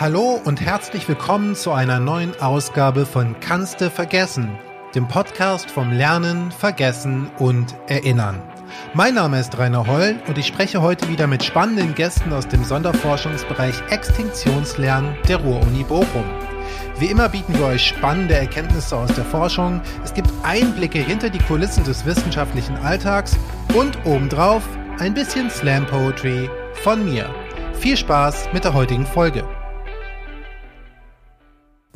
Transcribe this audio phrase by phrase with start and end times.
[0.00, 4.58] Hallo und herzlich willkommen zu einer neuen Ausgabe von Kannste vergessen,
[4.92, 8.42] dem Podcast vom Lernen, Vergessen und Erinnern.
[8.92, 12.64] Mein Name ist Rainer Holl und ich spreche heute wieder mit spannenden Gästen aus dem
[12.64, 16.24] Sonderforschungsbereich Extinktionslernen der Ruhr-Uni Bochum.
[16.98, 21.38] Wie immer bieten wir euch spannende Erkenntnisse aus der Forschung, es gibt Einblicke hinter die
[21.38, 23.36] Kulissen des wissenschaftlichen Alltags
[23.74, 24.64] und obendrauf
[24.98, 26.50] ein bisschen Slam Poetry
[26.82, 27.32] von mir.
[27.74, 29.44] Viel Spaß mit der heutigen Folge.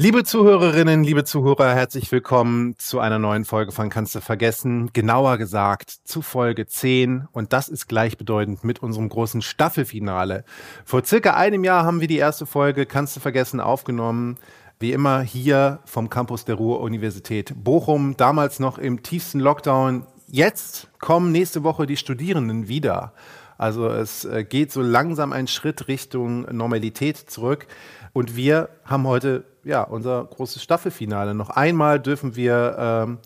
[0.00, 4.90] Liebe Zuhörerinnen, liebe Zuhörer, herzlich willkommen zu einer neuen Folge von Kannst du vergessen.
[4.92, 10.44] Genauer gesagt zu Folge 10 und das ist gleichbedeutend mit unserem großen Staffelfinale.
[10.84, 14.36] Vor circa einem Jahr haben wir die erste Folge Kannst du vergessen aufgenommen.
[14.78, 20.06] Wie immer hier vom Campus der Ruhr-Universität Bochum, damals noch im tiefsten Lockdown.
[20.28, 23.14] Jetzt kommen nächste Woche die Studierenden wieder.
[23.56, 27.66] Also es äh, geht so langsam ein Schritt Richtung Normalität zurück.
[28.12, 31.34] Und wir haben heute ja unser großes Staffelfinale.
[31.34, 33.18] Noch einmal dürfen wir ähm,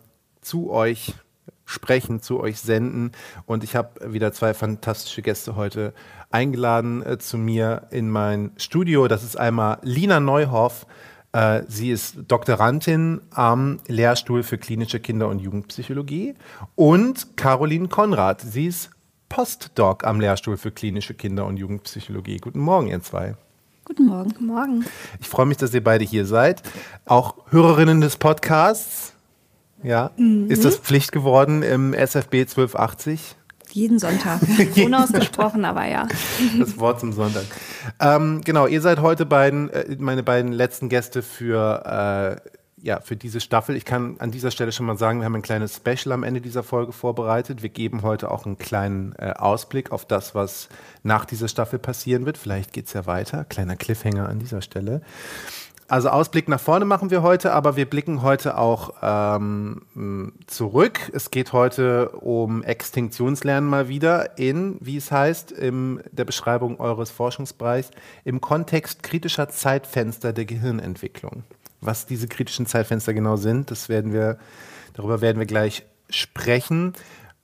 [0.43, 1.15] zu euch
[1.65, 3.13] sprechen, zu euch senden.
[3.47, 5.95] Und ich habe wieder zwei fantastische Gäste heute
[6.31, 9.09] eingeladen äh, zu mir in mein Studio.
[9.09, 10.87] Das ist einmal Lina Neuhoff.
[11.33, 16.35] Äh, sie ist Doktorandin am Lehrstuhl für klinische Kinder- und Jugendpsychologie.
[16.75, 18.41] Und Caroline Konrad.
[18.41, 18.91] Sie ist
[19.29, 22.39] Postdoc am Lehrstuhl für klinische Kinder- und Jugendpsychologie.
[22.39, 23.37] Guten Morgen, ihr zwei.
[23.85, 24.31] Guten Morgen.
[24.31, 24.85] Guten Morgen.
[25.21, 26.63] Ich freue mich, dass ihr beide hier seid.
[27.05, 29.13] Auch Hörerinnen des Podcasts.
[29.83, 30.49] Ja, mhm.
[30.49, 33.35] ist das Pflicht geworden im SFB 1280?
[33.73, 34.41] Jeden Sonntag.
[34.77, 36.07] Unausgesprochen, aber ja.
[36.59, 37.45] Das Wort zum Sonntag.
[37.99, 42.49] Ähm, genau, ihr seid heute beiden, äh, meine beiden letzten Gäste für äh,
[42.83, 43.77] ja, für diese Staffel.
[43.77, 46.41] Ich kann an dieser Stelle schon mal sagen, wir haben ein kleines Special am Ende
[46.41, 47.63] dieser Folge vorbereitet.
[47.63, 50.69] Wir geben heute auch einen kleinen äh, Ausblick auf das, was
[51.05, 52.37] nach dieser Staffel passieren wird.
[52.37, 53.45] Vielleicht geht es ja weiter.
[53.45, 55.01] Kleiner Cliffhanger an dieser Stelle.
[55.87, 61.11] Also Ausblick nach vorne machen wir heute, aber wir blicken heute auch ähm, zurück.
[61.13, 67.11] Es geht heute um Extinktionslernen mal wieder in, wie es heißt, in der Beschreibung eures
[67.11, 67.91] Forschungsbereichs,
[68.25, 71.45] im Kontext kritischer Zeitfenster der Gehirnentwicklung.
[71.83, 74.39] Was diese kritischen Zeitfenster genau sind, das werden wir,
[74.95, 76.95] darüber werden wir gleich sprechen.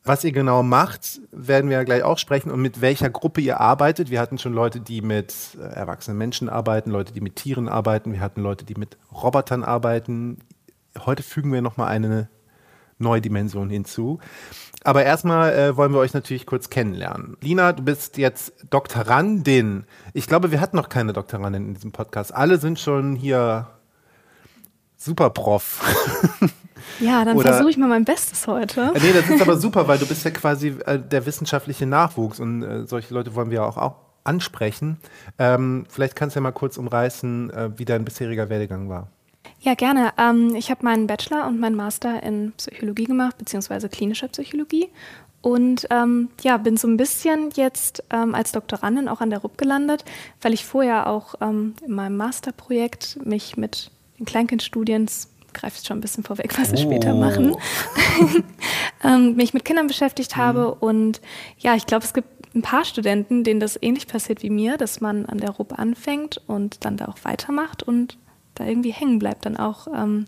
[0.04, 4.10] Was ihr genau macht, werden wir gleich auch sprechen und mit welcher Gruppe ihr arbeitet.
[4.10, 8.12] Wir hatten schon Leute, die mit äh, erwachsenen Menschen arbeiten, Leute, die mit Tieren arbeiten.
[8.12, 10.38] Wir hatten Leute, die mit Robotern arbeiten.
[11.04, 12.30] Heute fügen wir nochmal eine
[12.98, 14.18] neue Dimension hinzu.
[14.84, 17.36] Aber erstmal äh, wollen wir euch natürlich kurz kennenlernen.
[17.42, 19.84] Lina, du bist jetzt Doktorandin.
[20.14, 22.34] Ich glaube, wir hatten noch keine Doktorandin in diesem Podcast.
[22.34, 23.66] Alle sind schon hier
[24.98, 25.82] super Prof.
[27.00, 28.92] Ja, dann versuche ich mal mein Bestes heute.
[28.94, 32.40] Äh, nee, das ist aber super, weil du bist ja quasi äh, der wissenschaftliche Nachwuchs
[32.40, 34.98] und äh, solche Leute wollen wir auch, auch ansprechen.
[35.38, 39.08] Ähm, vielleicht kannst du ja mal kurz umreißen, äh, wie dein bisheriger Werdegang war.
[39.60, 40.12] Ja, gerne.
[40.18, 44.88] Ähm, ich habe meinen Bachelor und meinen Master in Psychologie gemacht, beziehungsweise klinischer Psychologie.
[45.40, 49.56] Und ähm, ja, bin so ein bisschen jetzt ähm, als Doktorandin auch an der RUB
[49.56, 50.04] gelandet,
[50.42, 55.06] weil ich vorher auch ähm, in meinem Masterprojekt mich mit den Kleinkindstudien,
[55.54, 56.82] greift schon ein bisschen vorweg, was wir oh.
[56.82, 57.56] später machen,
[59.04, 60.40] ähm, mich mit Kindern beschäftigt mhm.
[60.40, 60.74] habe.
[60.74, 61.20] Und
[61.58, 65.00] ja, ich glaube, es gibt ein paar Studenten, denen das ähnlich passiert wie mir, dass
[65.00, 68.18] man an der RUB anfängt und dann da auch weitermacht und
[68.54, 70.26] da irgendwie hängen bleibt, dann auch ähm,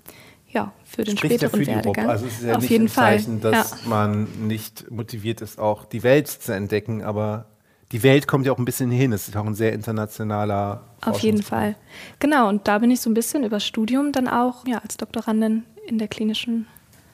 [0.49, 2.09] ja, für den Spricht späteren ja für Werdegang.
[2.09, 3.53] Also es ist ja Auf nicht jeden ein Zeichen, Fall.
[3.53, 3.89] dass ja.
[3.89, 7.47] man nicht motiviert ist, auch die Welt zu entdecken, aber
[7.93, 9.13] die Welt kommt ja auch ein bisschen hin.
[9.13, 10.83] Es ist auch ein sehr internationaler.
[11.01, 11.77] Auf jeden Fall.
[12.19, 15.65] Genau, und da bin ich so ein bisschen über Studium dann auch ja, als Doktorandin
[15.87, 16.67] in der klinischen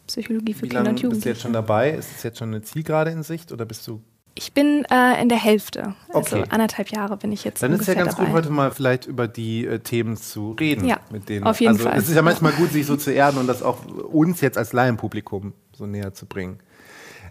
[0.06, 1.14] Psychologie für Wie Kinder und Jugendliche.
[1.14, 1.91] Bist du jetzt schon dabei?
[1.91, 4.03] Ist es jetzt schon eine Zielgerade in Sicht oder bist du
[4.38, 5.94] ich bin äh, in der Hälfte.
[6.12, 6.44] Also okay.
[6.50, 7.62] anderthalb Jahre bin ich jetzt.
[7.62, 8.26] Dann ist es ja ganz dabei.
[8.26, 10.87] gut, heute mal vielleicht über die äh, Themen zu reden.
[10.87, 11.47] Ja, mit denen.
[11.47, 11.98] auf jeden also, Fall.
[11.98, 14.75] Es ist ja manchmal gut, sich so zu erden und das auch uns jetzt als
[14.75, 16.58] Laienpublikum so näher zu bringen.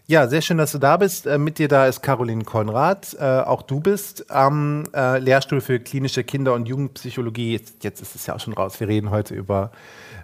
[0.08, 1.26] Ja, sehr schön, dass du da bist.
[1.26, 3.18] Äh, mit dir da ist Caroline Konrad.
[3.20, 7.52] Äh, auch du bist am äh, Lehrstuhl für klinische Kinder- und Jugendpsychologie.
[7.52, 8.80] Jetzt, jetzt, ist es ja auch schon raus.
[8.80, 9.72] Wir reden heute über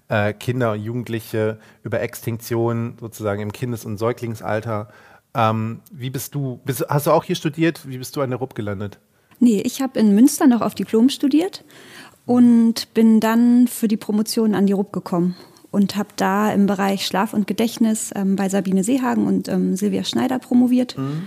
[0.07, 4.89] äh, Kinder und Jugendliche, über Extinktion sozusagen im Kindes- und Säuglingsalter.
[5.33, 7.87] Ähm, wie bist du, bist, hast du auch hier studiert?
[7.87, 8.99] Wie bist du an der RUB gelandet?
[9.39, 11.63] Nee, ich habe in Münster noch auf Diplom studiert
[12.27, 15.35] und bin dann für die Promotion an die RUB gekommen
[15.71, 20.03] und habe da im Bereich Schlaf und Gedächtnis ähm, bei Sabine Seehagen und ähm, Silvia
[20.03, 20.97] Schneider promoviert.
[20.97, 21.23] Mhm.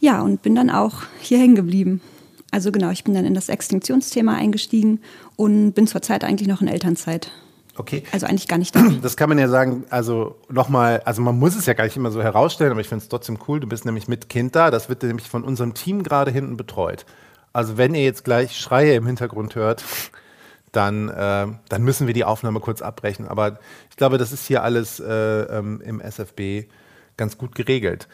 [0.00, 2.00] Ja, und bin dann auch hier hängen geblieben.
[2.50, 5.00] Also genau, ich bin dann in das Extinktionsthema eingestiegen
[5.36, 7.30] und bin zurzeit eigentlich noch in Elternzeit.
[7.76, 8.02] Okay.
[8.12, 8.84] Also eigentlich gar nicht da.
[9.02, 12.10] Das kann man ja sagen, also nochmal, also man muss es ja gar nicht immer
[12.10, 13.60] so herausstellen, aber ich finde es trotzdem cool.
[13.60, 14.70] Du bist nämlich mit Kind da.
[14.70, 17.06] Das wird nämlich von unserem Team gerade hinten betreut.
[17.52, 19.84] Also wenn ihr jetzt gleich Schreie im Hintergrund hört,
[20.72, 23.28] dann, äh, dann müssen wir die Aufnahme kurz abbrechen.
[23.28, 23.58] Aber
[23.90, 26.68] ich glaube, das ist hier alles äh, ähm, im SFB
[27.16, 28.08] ganz gut geregelt.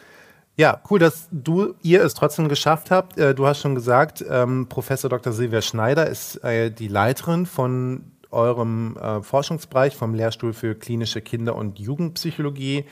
[0.57, 3.17] Ja, cool, dass du, ihr es trotzdem geschafft habt.
[3.17, 5.31] Äh, du hast schon gesagt, ähm, Professor Dr.
[5.31, 11.55] Silvia Schneider ist äh, die Leiterin von eurem äh, Forschungsbereich vom Lehrstuhl für klinische Kinder-
[11.55, 12.85] und Jugendpsychologie.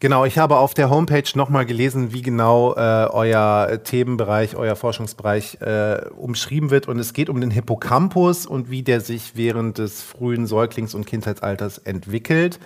[0.00, 5.60] Genau, ich habe auf der Homepage nochmal gelesen, wie genau äh, euer Themenbereich, euer Forschungsbereich
[5.60, 6.86] äh, umschrieben wird.
[6.86, 11.04] Und es geht um den Hippocampus und wie der sich während des frühen Säuglings- und
[11.04, 12.60] Kindheitsalters entwickelt.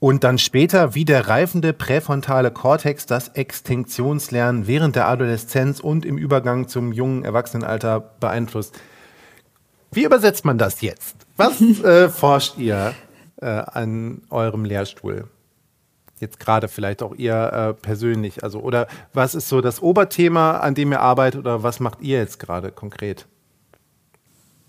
[0.00, 6.18] Und dann später, wie der reifende präfrontale Kortex das Extinktionslernen während der Adoleszenz und im
[6.18, 8.80] Übergang zum jungen Erwachsenenalter beeinflusst.
[9.92, 11.14] Wie übersetzt man das jetzt?
[11.36, 12.94] Was äh, forscht ihr
[13.40, 15.28] äh, an eurem Lehrstuhl?
[16.20, 18.42] Jetzt gerade vielleicht auch ihr äh, persönlich.
[18.42, 22.18] Also, oder was ist so das Oberthema, an dem ihr arbeitet, oder was macht ihr
[22.18, 23.26] jetzt gerade konkret?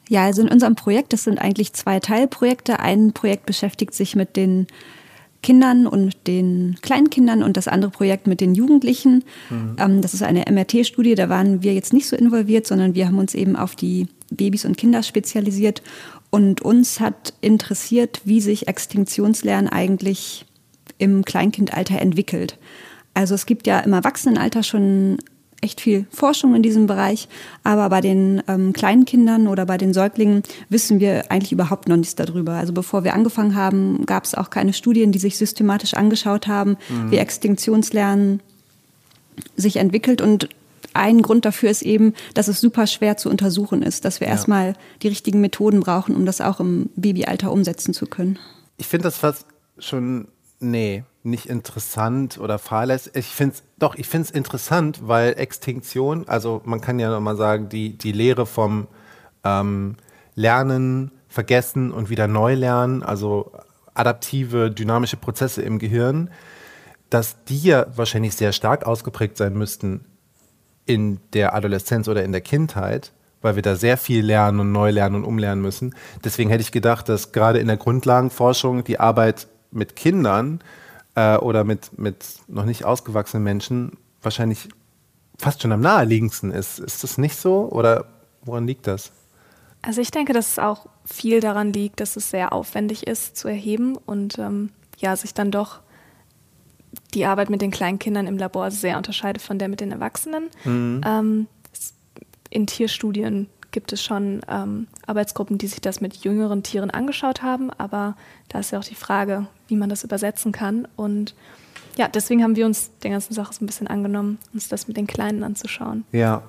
[0.09, 2.79] Ja, also in unserem Projekt, das sind eigentlich zwei Teilprojekte.
[2.79, 4.65] Ein Projekt beschäftigt sich mit den
[5.41, 9.23] Kindern und den Kleinkindern und das andere Projekt mit den Jugendlichen.
[9.49, 9.75] Mhm.
[9.79, 13.19] Ähm, das ist eine MRT-Studie, da waren wir jetzt nicht so involviert, sondern wir haben
[13.19, 15.81] uns eben auf die Babys und Kinder spezialisiert.
[16.29, 20.45] Und uns hat interessiert, wie sich Extinktionslernen eigentlich
[20.99, 22.57] im Kleinkindalter entwickelt.
[23.15, 25.17] Also es gibt ja im Erwachsenenalter schon
[25.61, 27.27] echt viel Forschung in diesem Bereich,
[27.63, 31.97] aber bei den ähm, kleinen Kindern oder bei den Säuglingen wissen wir eigentlich überhaupt noch
[31.97, 32.53] nichts darüber.
[32.53, 36.77] Also bevor wir angefangen haben, gab es auch keine Studien, die sich systematisch angeschaut haben,
[36.87, 37.11] mhm.
[37.11, 38.41] wie Extinktionslernen
[39.55, 40.49] sich entwickelt und
[40.93, 44.33] ein Grund dafür ist eben, dass es super schwer zu untersuchen ist, dass wir ja.
[44.33, 48.39] erstmal die richtigen Methoden brauchen, um das auch im Babyalter umsetzen zu können.
[48.77, 49.45] Ich finde das fast
[49.77, 50.27] schon,
[50.59, 53.15] nee, nicht interessant oder fahrlässig.
[53.15, 57.35] Ich finde es, doch, ich finde es interessant, weil Extinktion, also man kann ja nochmal
[57.35, 58.87] sagen, die, die Lehre vom
[59.43, 59.95] ähm,
[60.35, 63.51] Lernen, Vergessen und wieder neu lernen, also
[63.93, 66.29] adaptive, dynamische Prozesse im Gehirn,
[67.09, 70.05] dass die ja wahrscheinlich sehr stark ausgeprägt sein müssten
[70.85, 73.11] in der Adoleszenz oder in der Kindheit,
[73.41, 75.93] weil wir da sehr viel lernen und neu lernen und umlernen müssen.
[76.23, 80.61] Deswegen hätte ich gedacht, dass gerade in der Grundlagenforschung die Arbeit mit Kindern
[81.15, 84.69] äh, oder mit, mit noch nicht ausgewachsenen Menschen wahrscheinlich
[85.37, 86.79] fast schon am naheliegendsten ist.
[86.79, 88.05] Ist das nicht so oder
[88.41, 89.11] woran liegt das?
[89.81, 93.47] Also ich denke, dass es auch viel daran liegt, dass es sehr aufwendig ist zu
[93.47, 95.79] erheben und ähm, ja, sich dann doch
[97.13, 100.49] die Arbeit mit den kleinen Kindern im Labor sehr unterscheidet von der mit den Erwachsenen.
[100.65, 101.01] Mhm.
[101.05, 101.47] Ähm,
[102.49, 107.71] in Tierstudien gibt es schon ähm, Arbeitsgruppen, die sich das mit jüngeren Tieren angeschaut haben,
[107.71, 108.15] aber
[108.47, 110.87] da ist ja auch die Frage, wie man das übersetzen kann.
[110.95, 111.35] Und
[111.97, 114.97] ja, deswegen haben wir uns der ganzen Sache so ein bisschen angenommen, uns das mit
[114.97, 116.05] den Kleinen anzuschauen.
[116.11, 116.43] Ja.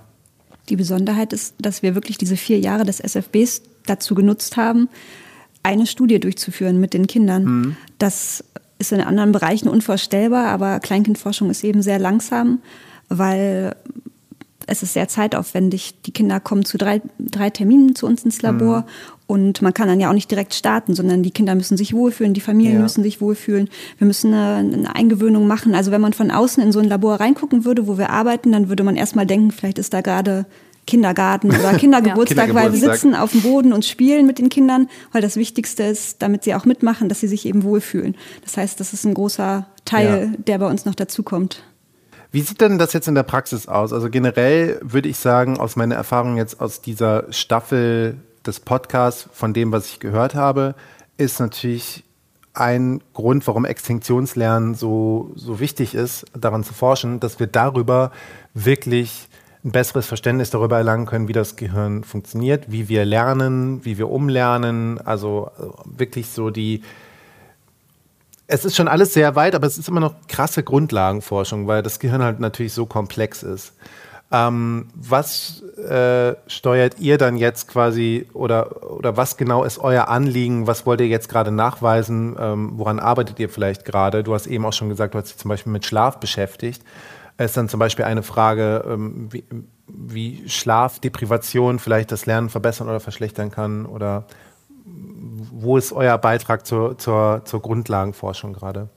[0.68, 4.88] Die Besonderheit ist, dass wir wirklich diese vier Jahre des SFBs dazu genutzt haben,
[5.62, 7.44] eine Studie durchzuführen mit den Kindern.
[7.44, 7.76] Mhm.
[7.98, 8.44] Das
[8.78, 12.60] ist in anderen Bereichen unvorstellbar, aber Kleinkindforschung ist eben sehr langsam,
[13.08, 13.74] weil
[14.70, 16.00] es ist sehr zeitaufwendig.
[16.06, 18.84] Die Kinder kommen zu drei, drei Terminen zu uns ins Labor mhm.
[19.26, 22.34] und man kann dann ja auch nicht direkt starten, sondern die Kinder müssen sich wohlfühlen,
[22.34, 22.80] die Familien ja.
[22.80, 23.68] müssen sich wohlfühlen.
[23.98, 25.74] Wir müssen eine, eine, Eingewöhnung machen.
[25.74, 28.68] Also wenn man von außen in so ein Labor reingucken würde, wo wir arbeiten, dann
[28.68, 30.46] würde man erstmal denken, vielleicht ist da gerade
[30.86, 32.54] Kindergarten oder Kindergeburtstag, ja.
[32.54, 36.22] weil wir sitzen auf dem Boden und spielen mit den Kindern, weil das Wichtigste ist,
[36.22, 38.14] damit sie auch mitmachen, dass sie sich eben wohlfühlen.
[38.44, 40.38] Das heißt, das ist ein großer Teil, ja.
[40.46, 41.64] der bei uns noch dazukommt.
[42.32, 43.92] Wie sieht denn das jetzt in der Praxis aus?
[43.92, 49.52] Also generell würde ich sagen, aus meiner Erfahrung jetzt aus dieser Staffel des Podcasts, von
[49.52, 50.74] dem, was ich gehört habe,
[51.16, 52.04] ist natürlich
[52.54, 58.10] ein Grund, warum Extinktionslernen so, so wichtig ist, daran zu forschen, dass wir darüber
[58.54, 59.28] wirklich
[59.64, 64.08] ein besseres Verständnis darüber erlangen können, wie das Gehirn funktioniert, wie wir lernen, wie wir
[64.08, 64.98] umlernen.
[65.04, 66.82] Also äh, wirklich so die.
[68.52, 72.00] Es ist schon alles sehr weit, aber es ist immer noch krasse Grundlagenforschung, weil das
[72.00, 73.74] Gehirn halt natürlich so komplex ist.
[74.32, 80.66] Ähm, was äh, steuert ihr dann jetzt quasi oder, oder was genau ist euer Anliegen?
[80.66, 82.36] Was wollt ihr jetzt gerade nachweisen?
[82.38, 84.22] Ähm, woran arbeitet ihr vielleicht gerade?
[84.22, 86.82] Du hast eben auch schon gesagt, du hast dich zum Beispiel mit Schlaf beschäftigt
[87.44, 89.44] ist dann zum Beispiel eine Frage, ähm, wie,
[89.86, 94.26] wie Schlafdeprivation vielleicht das Lernen verbessern oder verschlechtern kann oder
[95.62, 98.88] wo ist euer Beitrag zur, zur, zur Grundlagenforschung gerade?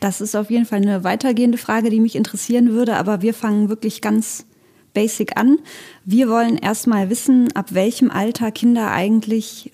[0.00, 3.68] Das ist auf jeden Fall eine weitergehende Frage, die mich interessieren würde, aber wir fangen
[3.68, 4.46] wirklich ganz
[4.94, 5.58] basic an.
[6.04, 9.70] Wir wollen erstmal wissen, ab welchem Alter Kinder eigentlich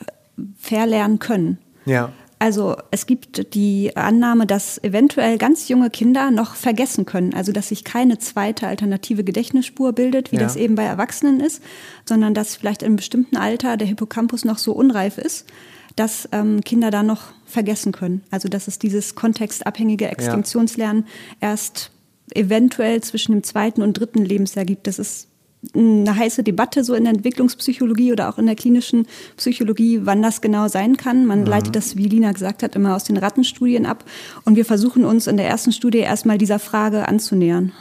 [0.59, 1.59] verlernen können.
[1.85, 2.13] Ja.
[2.39, 7.33] Also es gibt die Annahme, dass eventuell ganz junge Kinder noch vergessen können.
[7.33, 10.43] Also dass sich keine zweite alternative Gedächtnisspur bildet, wie ja.
[10.43, 11.63] das eben bei Erwachsenen ist,
[12.05, 15.47] sondern dass vielleicht in einem bestimmten Alter der Hippocampus noch so unreif ist,
[15.97, 18.23] dass ähm, Kinder da noch vergessen können.
[18.31, 21.07] Also dass es dieses kontextabhängige Extinktionslernen
[21.41, 21.49] ja.
[21.49, 21.91] erst
[22.35, 24.87] eventuell zwischen dem zweiten und dritten Lebensjahr gibt.
[24.87, 25.29] Das ist
[25.75, 30.41] eine heiße Debatte so in der Entwicklungspsychologie oder auch in der klinischen Psychologie, wann das
[30.41, 31.27] genau sein kann.
[31.27, 31.47] Man mhm.
[31.47, 34.05] leitet das, wie Lina gesagt hat, immer aus den Rattenstudien ab.
[34.45, 37.73] Und wir versuchen uns in der ersten Studie erstmal dieser Frage anzunähern.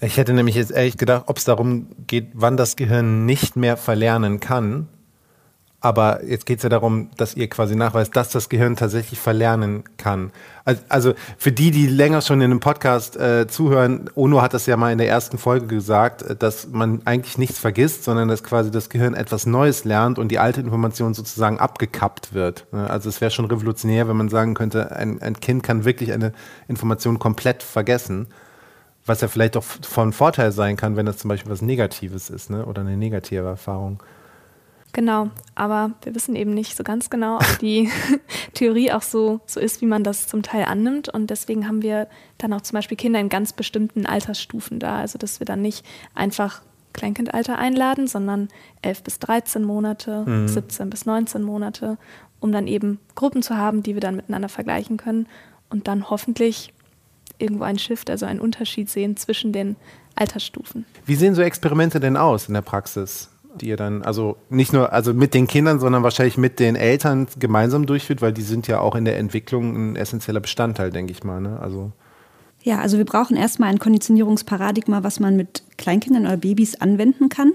[0.00, 3.76] Ich hätte nämlich jetzt ehrlich gedacht, ob es darum geht, wann das Gehirn nicht mehr
[3.76, 4.86] verlernen kann
[5.80, 9.84] aber jetzt geht es ja darum, dass ihr quasi nachweist, dass das Gehirn tatsächlich verlernen
[9.96, 10.32] kann.
[10.88, 14.76] Also für die, die länger schon in einem Podcast äh, zuhören, Ono hat das ja
[14.76, 18.72] mal in der ersten Folge gesagt, äh, dass man eigentlich nichts vergisst, sondern dass quasi
[18.72, 22.66] das Gehirn etwas Neues lernt und die alte Information sozusagen abgekappt wird.
[22.72, 22.90] Ne?
[22.90, 26.32] Also es wäre schon revolutionär, wenn man sagen könnte, ein, ein Kind kann wirklich eine
[26.66, 28.26] Information komplett vergessen
[29.06, 32.50] was ja vielleicht auch von Vorteil sein kann, wenn das zum Beispiel was Negatives ist
[32.50, 32.66] ne?
[32.66, 34.02] oder eine negative Erfahrung.
[34.92, 37.90] Genau, aber wir wissen eben nicht so ganz genau, ob die
[38.54, 41.08] Theorie auch so, so ist, wie man das zum Teil annimmt.
[41.08, 44.98] Und deswegen haben wir dann auch zum Beispiel Kinder in ganz bestimmten Altersstufen da.
[44.98, 46.62] Also dass wir dann nicht einfach
[46.94, 48.48] Kleinkindalter einladen, sondern
[48.82, 50.48] 11 bis 13 Monate, mhm.
[50.48, 51.98] 17 bis 19 Monate,
[52.40, 55.28] um dann eben Gruppen zu haben, die wir dann miteinander vergleichen können
[55.70, 56.72] und dann hoffentlich
[57.38, 59.76] irgendwo einen Shift, also einen Unterschied sehen zwischen den
[60.16, 60.84] Altersstufen.
[61.06, 63.28] Wie sehen so Experimente denn aus in der Praxis?
[63.58, 67.26] Die ihr dann, also nicht nur also mit den Kindern, sondern wahrscheinlich mit den Eltern
[67.38, 71.24] gemeinsam durchführt, weil die sind ja auch in der Entwicklung ein essentieller Bestandteil, denke ich
[71.24, 71.40] mal.
[71.40, 71.58] Ne?
[71.60, 71.92] Also
[72.62, 77.52] ja, also wir brauchen erstmal ein Konditionierungsparadigma, was man mit Kleinkindern oder Babys anwenden kann.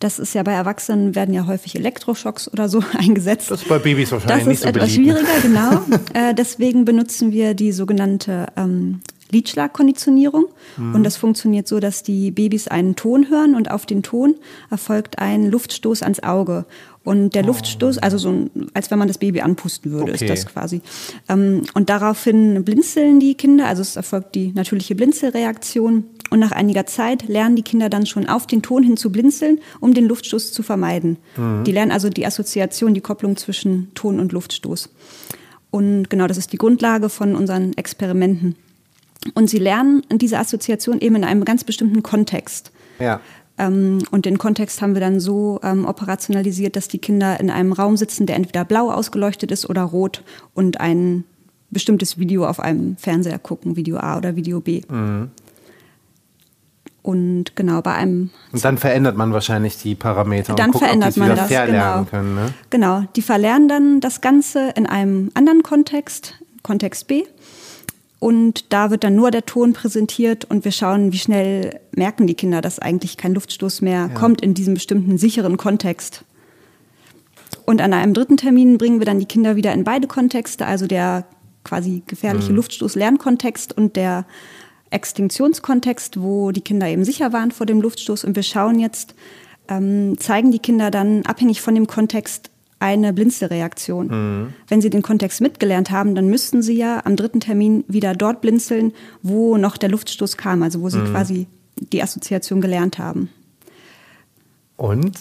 [0.00, 3.50] Das ist ja bei Erwachsenen werden ja häufig Elektroschocks oder so eingesetzt.
[3.50, 5.80] Das ist bei Babys wahrscheinlich nicht so Das ist etwas schwieriger, genau.
[6.14, 9.00] äh, deswegen benutzen wir die sogenannte ähm,
[9.34, 10.46] Lidschlagkonditionierung.
[10.76, 10.94] Mhm.
[10.94, 14.36] Und das funktioniert so, dass die Babys einen Ton hören und auf den Ton
[14.70, 16.64] erfolgt ein Luftstoß ans Auge.
[17.04, 17.48] Und der oh.
[17.48, 20.24] Luftstoß, also so ein, als wenn man das Baby anpusten würde, okay.
[20.24, 20.80] ist das quasi.
[21.28, 26.04] Ähm, und daraufhin blinzeln die Kinder, also es erfolgt die natürliche Blinzelreaktion.
[26.30, 29.60] Und nach einiger Zeit lernen die Kinder dann schon auf den Ton hin zu blinzeln,
[29.80, 31.18] um den Luftstoß zu vermeiden.
[31.36, 31.64] Mhm.
[31.64, 34.88] Die lernen also die Assoziation, die Kopplung zwischen Ton und Luftstoß.
[35.70, 38.56] Und genau, das ist die Grundlage von unseren Experimenten.
[39.34, 42.72] Und sie lernen diese Assoziation eben in einem ganz bestimmten Kontext.
[42.98, 43.20] Ja.
[43.56, 47.72] Ähm, und den Kontext haben wir dann so ähm, operationalisiert, dass die Kinder in einem
[47.72, 50.22] Raum sitzen, der entweder blau ausgeleuchtet ist oder rot
[50.54, 51.24] und ein
[51.70, 54.82] bestimmtes Video auf einem Fernseher gucken, Video A oder Video B.
[54.88, 55.30] Mhm.
[57.02, 58.30] Und genau bei einem.
[58.50, 60.54] Und dann verändert man wahrscheinlich die Parameter.
[60.54, 61.48] Dann guckt, verändert man das.
[61.48, 62.04] Genau.
[62.04, 62.54] Können, ne?
[62.70, 63.04] genau.
[63.14, 67.24] Die verlernen dann das Ganze in einem anderen Kontext, Kontext B.
[68.24, 72.32] Und da wird dann nur der Ton präsentiert und wir schauen, wie schnell merken die
[72.32, 74.18] Kinder, dass eigentlich kein Luftstoß mehr ja.
[74.18, 76.24] kommt in diesem bestimmten sicheren Kontext.
[77.66, 80.86] Und an einem dritten Termin bringen wir dann die Kinder wieder in beide Kontexte, also
[80.86, 81.26] der
[81.64, 82.56] quasi gefährliche mhm.
[82.56, 84.24] Luftstoß-Lernkontext und der
[84.88, 88.24] Extinktionskontext, wo die Kinder eben sicher waren vor dem Luftstoß.
[88.24, 89.14] Und wir schauen jetzt,
[89.68, 94.06] ähm, zeigen die Kinder dann abhängig von dem Kontext eine Blinzelreaktion.
[94.08, 94.52] Mhm.
[94.68, 98.40] Wenn Sie den Kontext mitgelernt haben, dann müssten Sie ja am dritten Termin wieder dort
[98.40, 101.10] blinzeln, wo noch der Luftstoß kam, also wo Sie mhm.
[101.10, 103.30] quasi die Assoziation gelernt haben.
[104.76, 105.18] Und?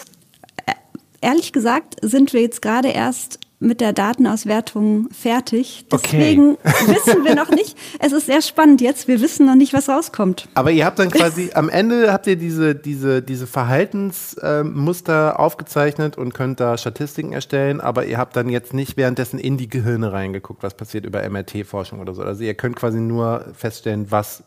[0.65, 0.73] Äh,
[1.21, 5.85] ehrlich gesagt sind wir jetzt gerade erst mit der Datenauswertung fertig.
[5.91, 6.87] Deswegen okay.
[6.87, 7.77] wissen wir noch nicht.
[7.99, 9.07] Es ist sehr spannend jetzt.
[9.07, 10.47] Wir wissen noch nicht, was rauskommt.
[10.53, 16.17] Aber ihr habt dann quasi am Ende habt ihr diese, diese, diese Verhaltensmuster äh, aufgezeichnet
[16.17, 20.11] und könnt da Statistiken erstellen, aber ihr habt dann jetzt nicht währenddessen in die Gehirne
[20.11, 22.23] reingeguckt, was passiert über MRT-Forschung oder so.
[22.23, 24.43] Also ihr könnt quasi nur feststellen, was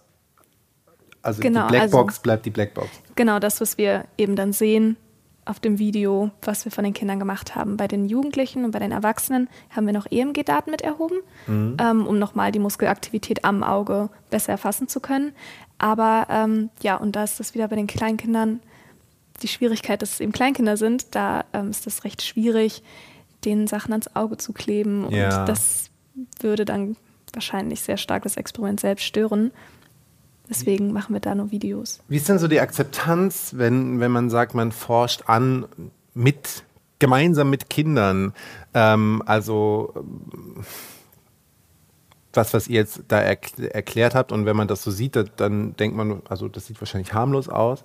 [1.23, 2.89] also genau, die Blackbox also, bleibt die Blackbox.
[3.17, 4.97] Genau, das, was wir eben dann sehen,
[5.47, 7.77] auf dem Video, was wir von den Kindern gemacht haben.
[7.77, 11.77] Bei den Jugendlichen und bei den Erwachsenen haben wir noch EMG-Daten mit erhoben, mhm.
[11.81, 15.33] ähm, um nochmal die Muskelaktivität am Auge besser erfassen zu können.
[15.79, 18.61] Aber ähm, ja, und da ist das wieder bei den Kleinkindern
[19.43, 21.15] die Schwierigkeit, dass es eben Kleinkinder sind.
[21.15, 22.83] Da ähm, ist es recht schwierig,
[23.45, 25.05] den Sachen ans Auge zu kleben.
[25.05, 25.45] Und ja.
[25.45, 25.91] das
[26.41, 26.97] würde dann
[27.33, 29.53] wahrscheinlich sehr stark das Experiment selbst stören.
[30.49, 32.01] Deswegen machen wir da nur Videos.
[32.09, 35.67] Wie ist denn so die Akzeptanz, wenn, wenn man sagt, man forscht an
[36.15, 36.65] mit,
[36.99, 38.33] gemeinsam mit Kindern?
[38.75, 39.93] Ähm, also
[42.33, 45.97] das, was ihr jetzt da erklärt habt und wenn man das so sieht, dann denkt
[45.97, 47.83] man, also das sieht wahrscheinlich harmlos aus.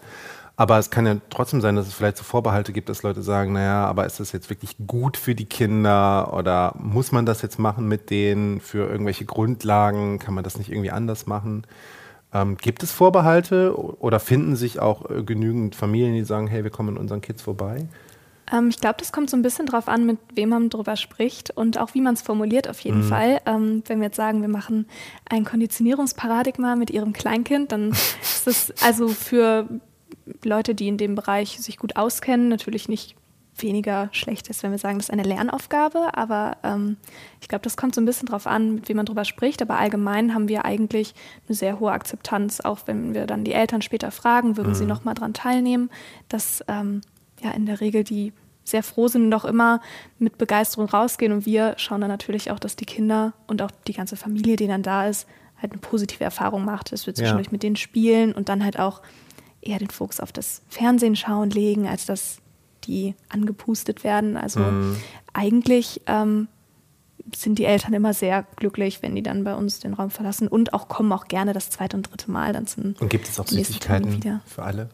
[0.58, 3.54] Aber es kann ja trotzdem sein, dass es vielleicht so Vorbehalte gibt, dass Leute sagen,
[3.54, 7.58] naja, aber ist das jetzt wirklich gut für die Kinder oder muss man das jetzt
[7.58, 10.20] machen mit denen für irgendwelche Grundlagen?
[10.20, 11.64] Kann man das nicht irgendwie anders machen?
[12.34, 16.72] Ähm, gibt es Vorbehalte oder finden sich auch äh, genügend Familien, die sagen, hey, wir
[16.72, 17.88] kommen unseren Kids vorbei?
[18.52, 21.52] Ähm, ich glaube, das kommt so ein bisschen drauf an, mit wem man drüber spricht
[21.52, 23.10] und auch wie man es formuliert auf jeden mhm.
[23.10, 23.42] Fall.
[23.46, 24.88] Ähm, wenn wir jetzt sagen, wir machen
[25.30, 29.68] ein Konditionierungsparadigma mit ihrem Kleinkind, dann ist das also für
[30.44, 33.16] Leute, die in dem Bereich sich gut auskennen, natürlich nicht
[33.58, 36.16] weniger schlecht ist, wenn wir sagen, das ist eine Lernaufgabe.
[36.16, 36.98] Aber ähm,
[37.42, 39.62] ich glaube, das kommt so ein bisschen drauf an, mit wem man drüber spricht.
[39.62, 41.14] Aber allgemein haben wir eigentlich
[41.48, 44.76] eine sehr hohe Akzeptanz, auch wenn wir dann die Eltern später fragen, würden mhm.
[44.76, 45.90] sie nochmal dran teilnehmen,
[46.30, 47.02] dass ähm,
[47.42, 49.82] ja in der Regel die sehr froh sind und auch immer
[50.18, 51.32] mit Begeisterung rausgehen.
[51.32, 54.68] Und wir schauen dann natürlich auch, dass die Kinder und auch die ganze Familie, die
[54.68, 55.28] dann da ist,
[55.62, 57.52] halt eine positive Erfahrung macht, dass wir zwischendurch ja.
[57.52, 59.02] mit denen spielen und dann halt auch
[59.62, 62.41] eher den Fokus auf das Fernsehen schauen legen, als dass
[62.82, 64.38] die angepustet werden.
[64.38, 64.98] Also mhm.
[65.34, 66.48] eigentlich ähm,
[67.36, 70.74] sind die Eltern immer sehr glücklich, wenn die dann bei uns den Raum verlassen und
[70.74, 73.48] auch kommen auch gerne das zweite und dritte Mal dann zum Und gibt es auch
[73.48, 74.90] Süßigkeiten für alle?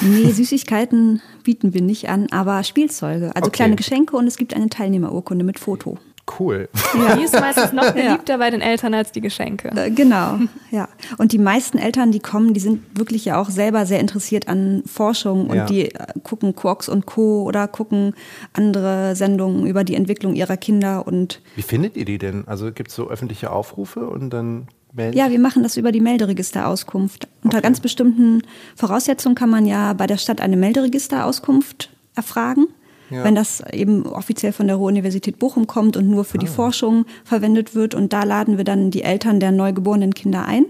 [0.00, 3.56] Nee, Süßigkeiten bieten wir nicht an, aber Spielzeuge, also okay.
[3.56, 5.98] kleine Geschenke und es gibt eine Teilnehmerurkunde mit Foto.
[6.38, 6.68] Cool.
[6.94, 7.16] Ja.
[7.16, 8.36] Die ist meistens noch beliebter ja.
[8.38, 9.68] bei den Eltern als die Geschenke.
[9.76, 10.38] Äh, genau,
[10.70, 10.88] ja.
[11.18, 14.82] Und die meisten Eltern, die kommen, die sind wirklich ja auch selber sehr interessiert an
[14.86, 15.66] Forschung und ja.
[15.66, 17.44] die äh, gucken Quarks und Co.
[17.44, 18.14] oder gucken
[18.52, 21.40] andere Sendungen über die Entwicklung ihrer Kinder und.
[21.54, 22.46] Wie findet ihr die denn?
[22.46, 25.16] Also gibt es so öffentliche Aufrufe und dann melden?
[25.16, 27.28] Ja, wir machen das über die Melderegisterauskunft.
[27.44, 27.64] Unter okay.
[27.64, 28.42] ganz bestimmten
[28.74, 32.66] Voraussetzungen kann man ja bei der Stadt eine Melderegisterauskunft erfragen.
[33.10, 33.24] Ja.
[33.24, 36.40] Wenn das eben offiziell von der Ruhr-Universität Bochum kommt und nur für ah.
[36.40, 37.94] die Forschung verwendet wird.
[37.94, 40.66] Und da laden wir dann die Eltern der neugeborenen Kinder ein,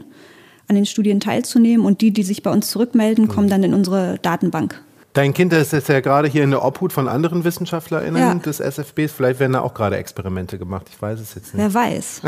[0.68, 1.86] an den Studien teilzunehmen.
[1.86, 3.50] Und die, die sich bei uns zurückmelden, kommen mhm.
[3.50, 4.82] dann in unsere Datenbank.
[5.16, 8.34] Dein Kind ist jetzt ja gerade hier in der Obhut von anderen WissenschaftlerInnen ja.
[8.34, 9.12] des SFBs.
[9.12, 10.88] Vielleicht werden da auch gerade Experimente gemacht.
[10.90, 11.62] Ich weiß es jetzt nicht.
[11.62, 12.20] Wer weiß.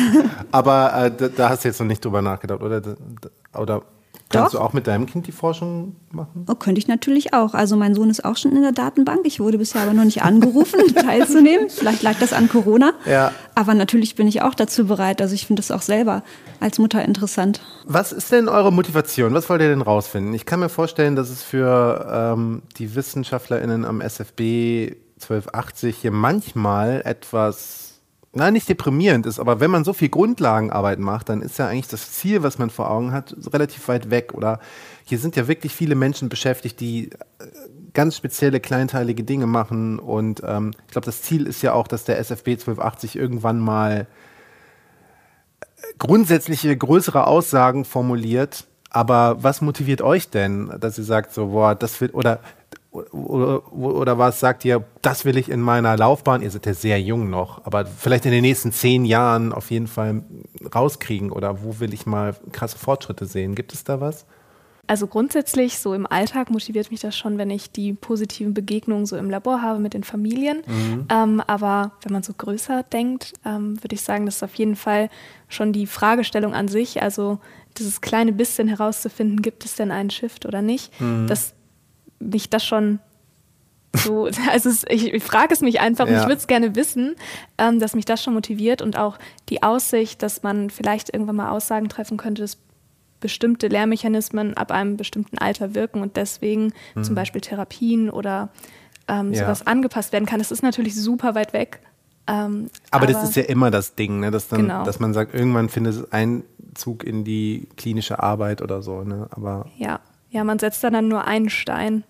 [0.52, 2.82] Aber äh, da, da, hast du jetzt noch nicht drüber nachgedacht, oder?
[3.54, 3.82] Oder
[4.34, 4.60] Kannst Doch.
[4.60, 6.46] du auch mit deinem Kind die Forschung machen?
[6.48, 7.54] Oh, könnte ich natürlich auch.
[7.54, 9.20] Also mein Sohn ist auch schon in der Datenbank.
[9.24, 11.70] Ich wurde bisher aber noch nicht angerufen, teilzunehmen.
[11.70, 12.92] Vielleicht lag das an Corona.
[13.06, 13.32] Ja.
[13.54, 15.22] Aber natürlich bin ich auch dazu bereit.
[15.22, 16.22] Also ich finde das auch selber
[16.60, 17.60] als Mutter interessant.
[17.84, 19.34] Was ist denn eure Motivation?
[19.34, 20.34] Was wollt ihr denn rausfinden?
[20.34, 27.02] Ich kann mir vorstellen, dass es für ähm, die WissenschaftlerInnen am SFB 1280 hier manchmal
[27.04, 27.83] etwas
[28.34, 31.88] nein, nicht deprimierend ist, aber wenn man so viel Grundlagenarbeit macht, dann ist ja eigentlich
[31.88, 34.34] das Ziel, was man vor Augen hat, relativ weit weg.
[34.34, 34.60] Oder
[35.04, 37.16] hier sind ja wirklich viele Menschen beschäftigt, die äh,
[37.92, 39.98] ganz spezielle kleinteilige Dinge machen.
[39.98, 44.06] Und ähm, ich glaube, das Ziel ist ja auch, dass der SFB 1280 irgendwann mal
[45.60, 45.66] äh,
[45.98, 48.66] grundsätzliche, größere Aussagen formuliert.
[48.90, 52.40] Aber was motiviert euch denn, dass ihr sagt, so, boah, das wird, oder
[52.94, 57.00] oder, oder was sagt ihr, das will ich in meiner Laufbahn, ihr seid ja sehr
[57.00, 60.22] jung noch, aber vielleicht in den nächsten zehn Jahren auf jeden Fall
[60.74, 63.54] rauskriegen oder wo will ich mal krasse Fortschritte sehen?
[63.54, 64.26] Gibt es da was?
[64.86, 69.16] Also grundsätzlich, so im Alltag motiviert mich das schon, wenn ich die positiven Begegnungen so
[69.16, 70.58] im Labor habe mit den Familien.
[70.66, 71.06] Mhm.
[71.08, 74.76] Ähm, aber wenn man so größer denkt, ähm, würde ich sagen, das ist auf jeden
[74.76, 75.08] Fall
[75.48, 77.02] schon die Fragestellung an sich.
[77.02, 77.38] Also
[77.78, 81.26] dieses kleine bisschen herauszufinden, gibt es denn einen Shift oder nicht, mhm.
[81.28, 81.54] das
[82.18, 83.00] mich das schon
[83.94, 86.14] so, also es, ich, ich frage es mich einfach ja.
[86.14, 87.14] und ich würde es gerne wissen,
[87.58, 91.50] ähm, dass mich das schon motiviert und auch die Aussicht, dass man vielleicht irgendwann mal
[91.50, 92.58] Aussagen treffen könnte, dass
[93.20, 97.04] bestimmte Lehrmechanismen ab einem bestimmten Alter wirken und deswegen mhm.
[97.04, 98.50] zum Beispiel Therapien oder
[99.08, 99.44] ähm, ja.
[99.44, 100.40] sowas angepasst werden kann.
[100.40, 101.80] Das ist natürlich super weit weg.
[102.26, 104.30] Ähm, aber, aber, das ist ja immer das Ding, ne?
[104.30, 104.84] dass, dann, genau.
[104.84, 109.04] dass man sagt, irgendwann findet es Einzug in die klinische Arbeit oder so.
[109.04, 109.26] Ne?
[109.30, 110.00] Aber ja.
[110.34, 112.02] Ja, man setzt da dann nur einen Stein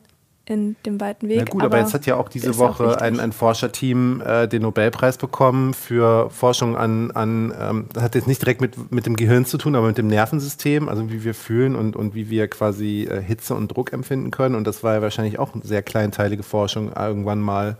[0.46, 1.38] in dem weiten Weg.
[1.38, 4.48] Na gut, aber, aber jetzt hat ja auch diese Woche auch ein, ein, Forscherteam äh,
[4.48, 9.04] den Nobelpreis bekommen für Forschung an, an ähm, das hat jetzt nicht direkt mit, mit
[9.04, 12.30] dem Gehirn zu tun, aber mit dem Nervensystem, also wie wir fühlen und, und wie
[12.30, 14.54] wir quasi äh, Hitze und Druck empfinden können.
[14.54, 17.76] Und das war ja wahrscheinlich auch eine sehr kleinteilige Forschung irgendwann mal,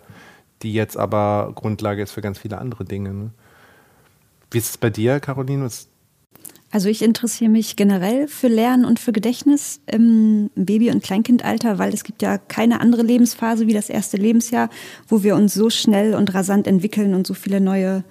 [0.62, 3.12] die jetzt aber Grundlage ist für ganz viele andere Dinge.
[3.12, 3.30] Ne?
[4.50, 5.64] Wie ist es bei dir, Caroline?
[5.64, 5.88] Was
[6.74, 11.94] also ich interessiere mich generell für Lernen und für Gedächtnis im Baby- und Kleinkindalter, weil
[11.94, 14.68] es gibt ja keine andere Lebensphase wie das erste Lebensjahr,
[15.06, 18.02] wo wir uns so schnell und rasant entwickeln und so viele neue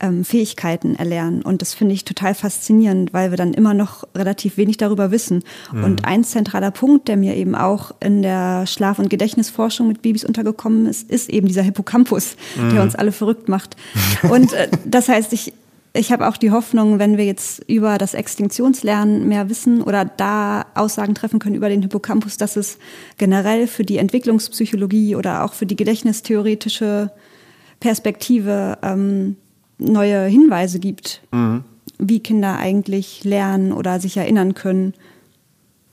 [0.00, 1.42] ähm, Fähigkeiten erlernen.
[1.42, 5.44] Und das finde ich total faszinierend, weil wir dann immer noch relativ wenig darüber wissen.
[5.70, 5.84] Mhm.
[5.84, 10.24] Und ein zentraler Punkt, der mir eben auch in der Schlaf- und Gedächtnisforschung mit Babys
[10.24, 12.70] untergekommen ist, ist eben dieser Hippocampus, mhm.
[12.70, 13.76] der uns alle verrückt macht.
[14.30, 15.52] und äh, das heißt, ich
[15.96, 20.66] ich habe auch die Hoffnung, wenn wir jetzt über das Extinktionslernen mehr wissen oder da
[20.74, 22.78] Aussagen treffen können über den Hippocampus, dass es
[23.18, 27.10] generell für die Entwicklungspsychologie oder auch für die gedächtnistheoretische
[27.80, 29.36] Perspektive ähm,
[29.78, 31.64] neue Hinweise gibt, mhm.
[31.98, 34.94] wie Kinder eigentlich lernen oder sich erinnern können.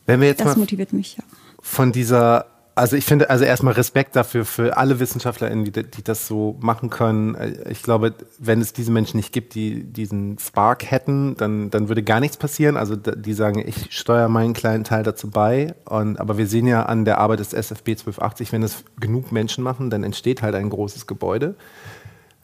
[0.05, 1.23] Wenn wir jetzt das motiviert mich, ja.
[1.61, 6.27] Von dieser also ich finde, also erstmal Respekt dafür für alle WissenschaftlerInnen, die, die das
[6.27, 7.37] so machen können.
[7.69, 12.01] Ich glaube, wenn es diese Menschen nicht gibt, die diesen Spark hätten, dann, dann würde
[12.01, 12.75] gar nichts passieren.
[12.75, 15.75] Also die sagen, ich steuere meinen kleinen Teil dazu bei.
[15.85, 19.63] Und, aber wir sehen ja an der Arbeit des SFB 1280, wenn es genug Menschen
[19.63, 21.55] machen, dann entsteht halt ein großes Gebäude.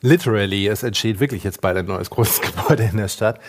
[0.01, 3.39] Literally, es entsteht wirklich jetzt bald ein neues großes Gebäude in der Stadt.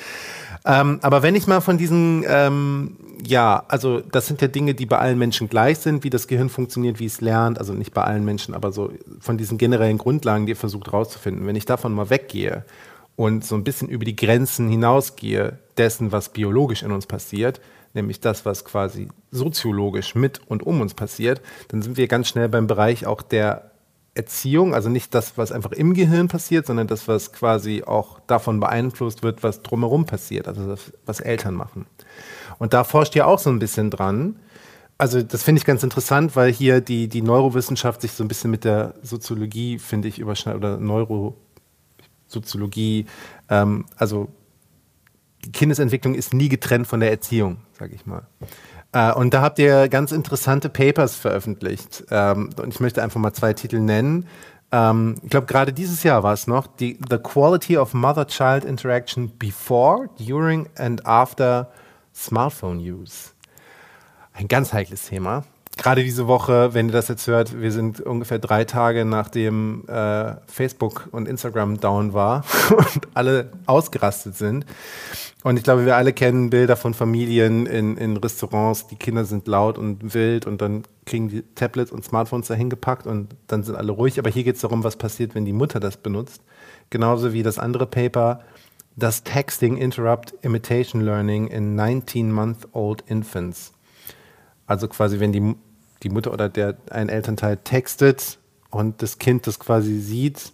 [0.65, 2.97] Ähm, aber wenn ich mal von diesen, ähm,
[3.27, 6.51] ja, also das sind ja Dinge, die bei allen Menschen gleich sind, wie das Gehirn
[6.51, 10.47] funktioniert, wie es lernt, also nicht bei allen Menschen, aber so von diesen generellen Grundlagen,
[10.47, 11.47] die ihr versucht rauszufinden.
[11.47, 12.65] Wenn ich davon mal weggehe
[13.17, 17.61] und so ein bisschen über die Grenzen hinausgehe dessen, was biologisch in uns passiert,
[17.95, 22.49] nämlich das, was quasi soziologisch mit und um uns passiert, dann sind wir ganz schnell
[22.49, 23.70] beim Bereich auch der
[24.21, 28.61] Erziehung, also nicht das, was einfach im Gehirn passiert, sondern das, was quasi auch davon
[28.61, 31.87] beeinflusst wird, was drumherum passiert, also das, was Eltern machen.
[32.59, 34.37] Und da forscht ihr auch so ein bisschen dran.
[34.99, 38.51] Also das finde ich ganz interessant, weil hier die, die Neurowissenschaft sich so ein bisschen
[38.51, 43.07] mit der Soziologie, finde ich, überschneidet, oder Neurosoziologie,
[43.49, 44.29] ähm, also
[45.45, 48.27] die Kindesentwicklung ist nie getrennt von der Erziehung, sage ich mal.
[48.93, 52.05] Äh, und da habt ihr ganz interessante Papers veröffentlicht.
[52.11, 54.27] Ähm, und ich möchte einfach mal zwei Titel nennen.
[54.73, 59.37] Ähm, ich glaube, gerade dieses Jahr war es noch, die, The Quality of Mother-Child Interaction
[59.39, 61.71] Before, During and After
[62.15, 63.31] Smartphone Use.
[64.33, 65.45] Ein ganz heikles Thema
[65.77, 70.35] gerade diese Woche, wenn ihr das jetzt hört, wir sind ungefähr drei Tage nachdem äh,
[70.47, 74.67] Facebook und Instagram down war und alle ausgerastet sind.
[75.43, 79.47] Und ich glaube, wir alle kennen Bilder von Familien in, in Restaurants, die Kinder sind
[79.47, 83.75] laut und wild und dann kriegen die Tablets und Smartphones dahin gepackt und dann sind
[83.75, 84.19] alle ruhig.
[84.19, 86.43] Aber hier geht es darum, was passiert, wenn die Mutter das benutzt.
[86.91, 88.41] Genauso wie das andere Paper,
[88.97, 93.73] das Texting Interrupt Imitation Learning in 19-Month-Old Infants.
[94.71, 95.57] Also quasi, wenn die
[96.05, 98.39] die Mutter oder der ein Elternteil textet
[98.71, 100.53] und das Kind das quasi sieht,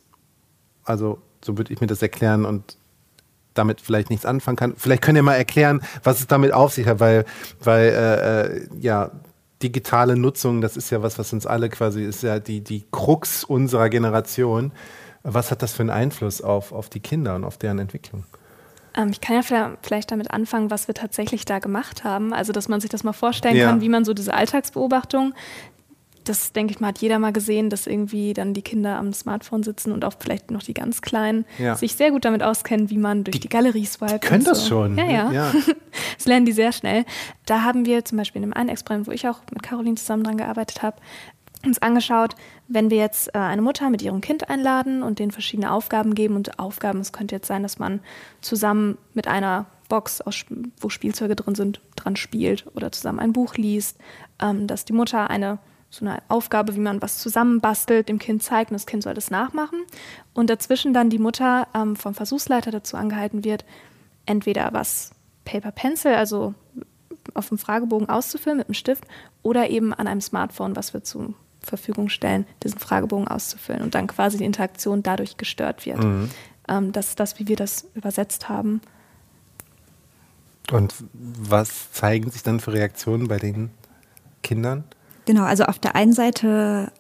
[0.85, 2.79] also so würde ich mir das erklären und
[3.53, 4.75] damit vielleicht nichts anfangen kann.
[4.75, 7.27] Vielleicht könnt ihr mal erklären, was es damit auf sich hat, weil,
[7.61, 9.11] weil äh, äh, ja,
[9.63, 13.45] digitale Nutzung, das ist ja was, was uns alle quasi, ist ja die, die Krux
[13.45, 14.73] unserer Generation.
[15.25, 18.25] Was hat das für einen Einfluss auf, auf die Kinder und auf deren Entwicklung?
[18.97, 22.33] Ähm, ich kann ja vielleicht damit anfangen, was wir tatsächlich da gemacht haben.
[22.33, 23.69] Also, dass man sich das mal vorstellen ja.
[23.69, 25.35] kann, wie man so diese Alltagsbeobachtung,
[26.29, 29.63] das denke ich mal, hat jeder mal gesehen, dass irgendwie dann die Kinder am Smartphone
[29.63, 31.77] sitzen und auch vielleicht noch die ganz Kleinen ja.
[31.77, 34.25] sich sehr gut damit auskennen, wie man durch die, die Galerie swipet.
[34.25, 34.51] Die können so.
[34.51, 34.99] das schon.
[34.99, 35.33] Ja, ja.
[35.33, 35.53] ja.
[36.17, 37.05] das lernen die sehr schnell.
[37.47, 40.25] Da haben wir zum Beispiel in einem einen Experiment, wo ich auch mit Caroline zusammen
[40.25, 40.97] dran gearbeitet habe,
[41.67, 42.35] uns angeschaut,
[42.69, 46.37] wenn wir jetzt äh, eine Mutter mit ihrem Kind einladen und denen verschiedene Aufgaben geben
[46.37, 48.01] und Aufgaben, es könnte jetzt sein, dass man
[48.41, 50.45] zusammen mit einer Box, aus,
[50.81, 53.99] wo Spielzeuge drin sind, dran spielt oder zusammen ein Buch liest,
[54.41, 58.71] ähm, dass die Mutter eine so eine Aufgabe, wie man was zusammenbastelt, dem Kind zeigt
[58.71, 59.79] und das Kind soll das nachmachen.
[60.35, 63.65] Und dazwischen dann die Mutter ähm, vom Versuchsleiter dazu angehalten wird,
[64.27, 65.13] entweder was
[65.45, 66.55] Paper Pencil, also
[67.35, 69.05] auf dem Fragebogen auszufüllen mit einem Stift
[69.43, 71.35] oder eben an einem Smartphone, was wir zu
[71.67, 76.03] Verfügung stellen, diesen Fragebogen auszufüllen und dann quasi die Interaktion dadurch gestört wird.
[76.03, 76.31] Mhm.
[76.69, 78.81] Ähm, das ist das, wie wir das übersetzt haben.
[80.73, 83.71] Und was zeigen sich dann für Reaktionen bei den
[84.43, 84.85] Kindern?
[85.27, 86.93] Genau, also auf der einen Seite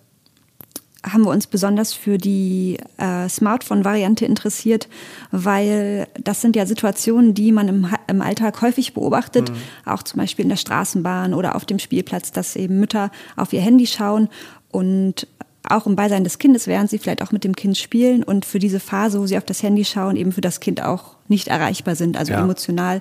[1.10, 4.88] haben wir uns besonders für die äh, Smartphone-Variante interessiert,
[5.30, 9.56] weil das sind ja Situationen, die man im, im Alltag häufig beobachtet, mhm.
[9.84, 13.60] auch zum Beispiel in der Straßenbahn oder auf dem Spielplatz, dass eben Mütter auf ihr
[13.60, 14.28] Handy schauen
[14.70, 15.28] und
[15.68, 18.58] auch im Beisein des Kindes, während sie vielleicht auch mit dem Kind spielen und für
[18.58, 21.96] diese Phase, wo sie auf das Handy schauen, eben für das Kind auch nicht erreichbar
[21.96, 22.40] sind, also ja.
[22.40, 23.00] emotional.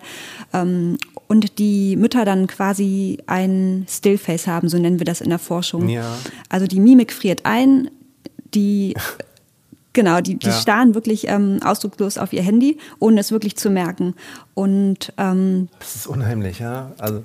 [0.53, 5.39] Ähm, und die Mütter dann quasi ein Stillface haben, so nennen wir das in der
[5.39, 5.89] Forschung.
[5.89, 6.05] Ja.
[6.49, 7.89] Also die Mimik friert ein,
[8.55, 8.95] die
[9.95, 10.51] Genau, die, die ja.
[10.51, 14.13] starren wirklich ähm, ausdruckslos auf ihr Handy, ohne es wirklich zu merken.
[14.53, 16.91] Und ähm, das ist unheimlich, ja.
[16.97, 17.23] Also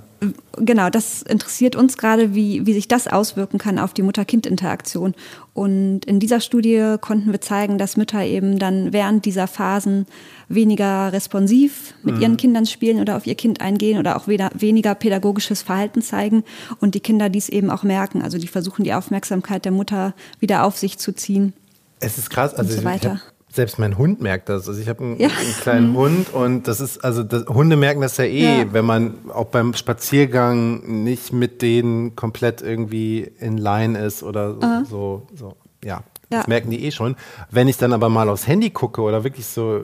[0.56, 5.16] genau, das interessiert uns gerade, wie, wie sich das auswirken kann auf die Mutter-Kind-Interaktion.
[5.52, 10.06] Und in dieser Studie konnten wir zeigen, dass Mütter eben dann während dieser Phasen
[10.48, 12.22] weniger responsiv mit mhm.
[12.22, 16.44] ihren Kindern spielen oder auf ihr Kind eingehen oder auch weniger pädagogisches Verhalten zeigen
[16.78, 18.22] und die Kinder dies eben auch merken.
[18.22, 21.52] Also die versuchen die Aufmerksamkeit der Mutter wieder auf sich zu ziehen.
[22.00, 23.20] Es ist krass, also so ich habe
[23.52, 24.68] Selbst mein Hund merkt das.
[24.68, 25.28] Also ich habe einen, ja.
[25.28, 25.96] einen, kleinen mhm.
[25.96, 28.72] Hund und das ist, also das, Hunde merken das ja eh, ja.
[28.72, 34.84] wenn man auch beim Spaziergang nicht mit denen komplett irgendwie in Line ist oder uh
[34.88, 36.02] so, so, ja.
[36.32, 37.16] Das merken die eh schon.
[37.50, 39.82] Wenn ich dann aber mal aufs Handy gucke oder wirklich so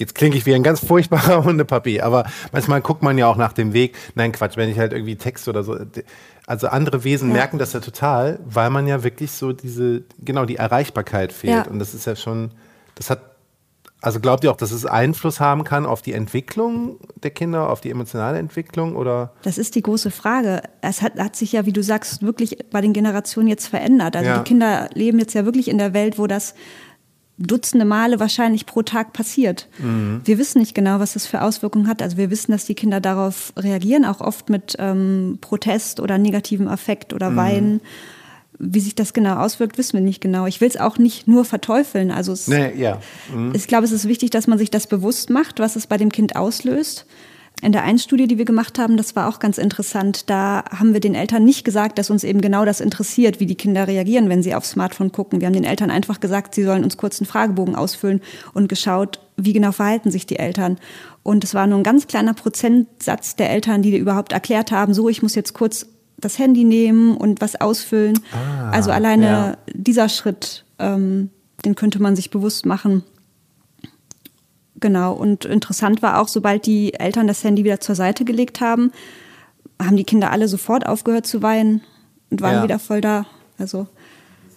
[0.00, 3.52] Jetzt klinge ich wie ein ganz furchtbarer Hundepapi, aber manchmal guckt man ja auch nach
[3.52, 3.96] dem Weg.
[4.14, 5.76] Nein, Quatsch, wenn ich halt irgendwie Text oder so.
[6.50, 7.34] Also andere Wesen ja.
[7.34, 11.66] merken das ja total, weil man ja wirklich so diese, genau, die Erreichbarkeit fehlt.
[11.66, 11.70] Ja.
[11.70, 12.50] Und das ist ja schon,
[12.96, 13.20] das hat,
[14.00, 17.80] also glaubt ihr auch, dass es Einfluss haben kann auf die Entwicklung der Kinder, auf
[17.80, 19.32] die emotionale Entwicklung oder?
[19.42, 20.62] Das ist die große Frage.
[20.80, 24.16] Es hat, hat sich ja, wie du sagst, wirklich bei den Generationen jetzt verändert.
[24.16, 24.38] Also ja.
[24.38, 26.56] die Kinder leben jetzt ja wirklich in der Welt, wo das
[27.42, 29.66] Dutzende Male wahrscheinlich pro Tag passiert.
[29.78, 30.20] Mhm.
[30.24, 32.02] Wir wissen nicht genau, was das für Auswirkungen hat.
[32.02, 36.68] Also wir wissen, dass die Kinder darauf reagieren, auch oft mit ähm, Protest oder negativem
[36.68, 37.36] Affekt oder mhm.
[37.36, 37.80] Weinen.
[38.58, 40.44] Wie sich das genau auswirkt, wissen wir nicht genau.
[40.44, 42.10] Ich will es auch nicht nur verteufeln.
[42.10, 43.00] Also es, nee, ja.
[43.34, 43.52] mhm.
[43.54, 46.12] ich glaube, es ist wichtig, dass man sich das bewusst macht, was es bei dem
[46.12, 47.06] Kind auslöst.
[47.62, 50.30] In der einen Studie, die wir gemacht haben, das war auch ganz interessant.
[50.30, 53.54] Da haben wir den Eltern nicht gesagt, dass uns eben genau das interessiert, wie die
[53.54, 55.40] Kinder reagieren, wenn sie aufs Smartphone gucken.
[55.40, 58.22] Wir haben den Eltern einfach gesagt, sie sollen uns kurz einen Fragebogen ausfüllen
[58.54, 60.78] und geschaut, wie genau verhalten sich die Eltern.
[61.22, 65.08] Und es war nur ein ganz kleiner Prozentsatz der Eltern, die überhaupt erklärt haben, so,
[65.08, 68.18] ich muss jetzt kurz das Handy nehmen und was ausfüllen.
[68.32, 69.56] Ah, also alleine ja.
[69.72, 71.30] dieser Schritt, ähm,
[71.64, 73.04] den könnte man sich bewusst machen.
[74.80, 75.12] Genau.
[75.12, 78.92] Und interessant war auch, sobald die Eltern das Handy wieder zur Seite gelegt haben,
[79.80, 81.82] haben die Kinder alle sofort aufgehört zu weinen
[82.30, 82.62] und waren ja.
[82.62, 83.26] wieder voll da.
[83.58, 83.86] Also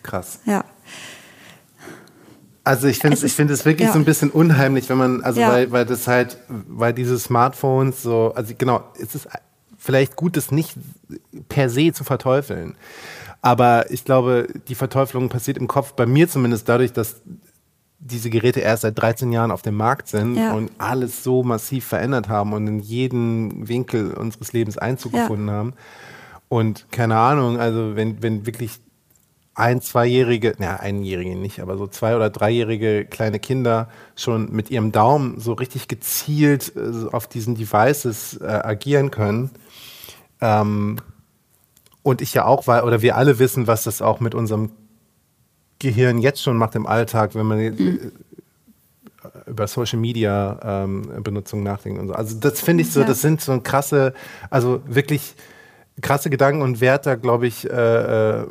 [0.02, 0.40] krass.
[0.46, 0.66] Ja.
[2.64, 3.94] Also ich finde es ich finde es wirklich ja.
[3.94, 5.52] so ein bisschen unheimlich, wenn man also ja.
[5.52, 9.28] weil weil das halt weil diese Smartphones so also genau es ist
[9.84, 10.76] vielleicht gut, das nicht
[11.50, 12.76] per se zu verteufeln.
[13.42, 17.18] Aber ich glaube, die Verteufelung passiert im Kopf bei mir zumindest dadurch, dass
[18.06, 20.54] diese Geräte erst seit 13 Jahren auf dem Markt sind ja.
[20.54, 25.22] und alles so massiv verändert haben und in jeden Winkel unseres Lebens Einzug ja.
[25.22, 25.74] gefunden haben.
[26.50, 28.80] Und keine Ahnung, also wenn, wenn wirklich
[29.56, 34.92] ein, zweijährige, na, einjährige nicht, aber so zwei- oder dreijährige kleine Kinder schon mit ihrem
[34.92, 39.52] Daumen so richtig gezielt äh, auf diesen Devices äh, agieren können.
[40.42, 40.98] Ähm,
[42.02, 44.72] und ich ja auch, weil, oder wir alle wissen, was das auch mit unserem
[45.84, 48.12] Gehirn jetzt schon macht im Alltag, wenn man mhm.
[49.46, 52.14] über Social Media ähm, Benutzung nachdenkt und so.
[52.14, 53.06] Also das finde ich so, ja.
[53.06, 54.14] das sind so krasse,
[54.50, 55.36] also wirklich
[56.02, 58.46] krasse Gedanken und Werte, glaube ich, äh, äh,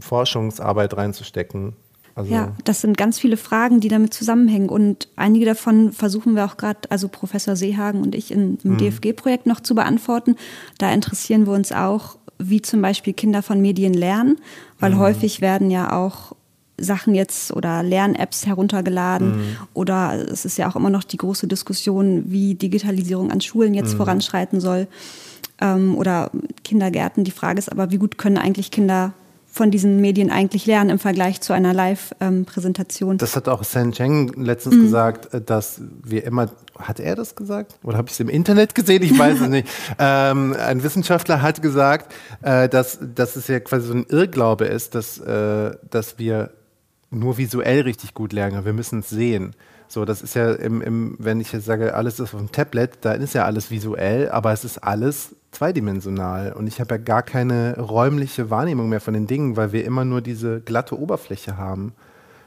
[0.00, 1.76] Forschungsarbeit reinzustecken.
[2.16, 4.68] Also ja, das sind ganz viele Fragen, die damit zusammenhängen.
[4.68, 8.78] Und einige davon versuchen wir auch gerade, also Professor Seehagen und ich in, im mhm.
[8.78, 10.36] DFG-Projekt noch zu beantworten.
[10.78, 14.40] Da interessieren wir uns auch, wie zum Beispiel Kinder von Medien lernen,
[14.78, 14.98] weil mhm.
[14.98, 16.36] häufig werden ja auch
[16.78, 19.36] Sachen jetzt oder Lern-Apps heruntergeladen.
[19.36, 19.56] Mhm.
[19.74, 23.94] Oder es ist ja auch immer noch die große Diskussion, wie Digitalisierung an Schulen jetzt
[23.94, 23.98] mhm.
[23.98, 24.88] voranschreiten soll.
[25.60, 26.30] Ähm, oder
[26.64, 27.24] Kindergärten.
[27.24, 29.12] Die Frage ist aber, wie gut können eigentlich Kinder
[29.54, 33.12] von diesen Medien eigentlich lernen im Vergleich zu einer Live-Präsentation.
[33.12, 34.82] Ähm, das hat auch San Cheng letztens mhm.
[34.82, 37.76] gesagt, äh, dass wir immer, hat er das gesagt?
[37.84, 39.04] Oder habe ich es im Internet gesehen?
[39.04, 39.68] Ich weiß es nicht.
[40.00, 44.96] Ähm, ein Wissenschaftler hat gesagt, äh, dass, dass es ja quasi so ein Irrglaube ist,
[44.96, 46.50] dass, äh, dass wir
[47.14, 48.64] nur visuell richtig gut lernen.
[48.64, 49.54] Wir müssen es sehen.
[49.88, 52.98] So, das ist ja im, im, wenn ich jetzt sage, alles ist auf dem Tablet,
[53.02, 56.52] dann ist ja alles visuell, aber es ist alles zweidimensional.
[56.52, 60.04] Und ich habe ja gar keine räumliche Wahrnehmung mehr von den Dingen, weil wir immer
[60.04, 61.92] nur diese glatte Oberfläche haben.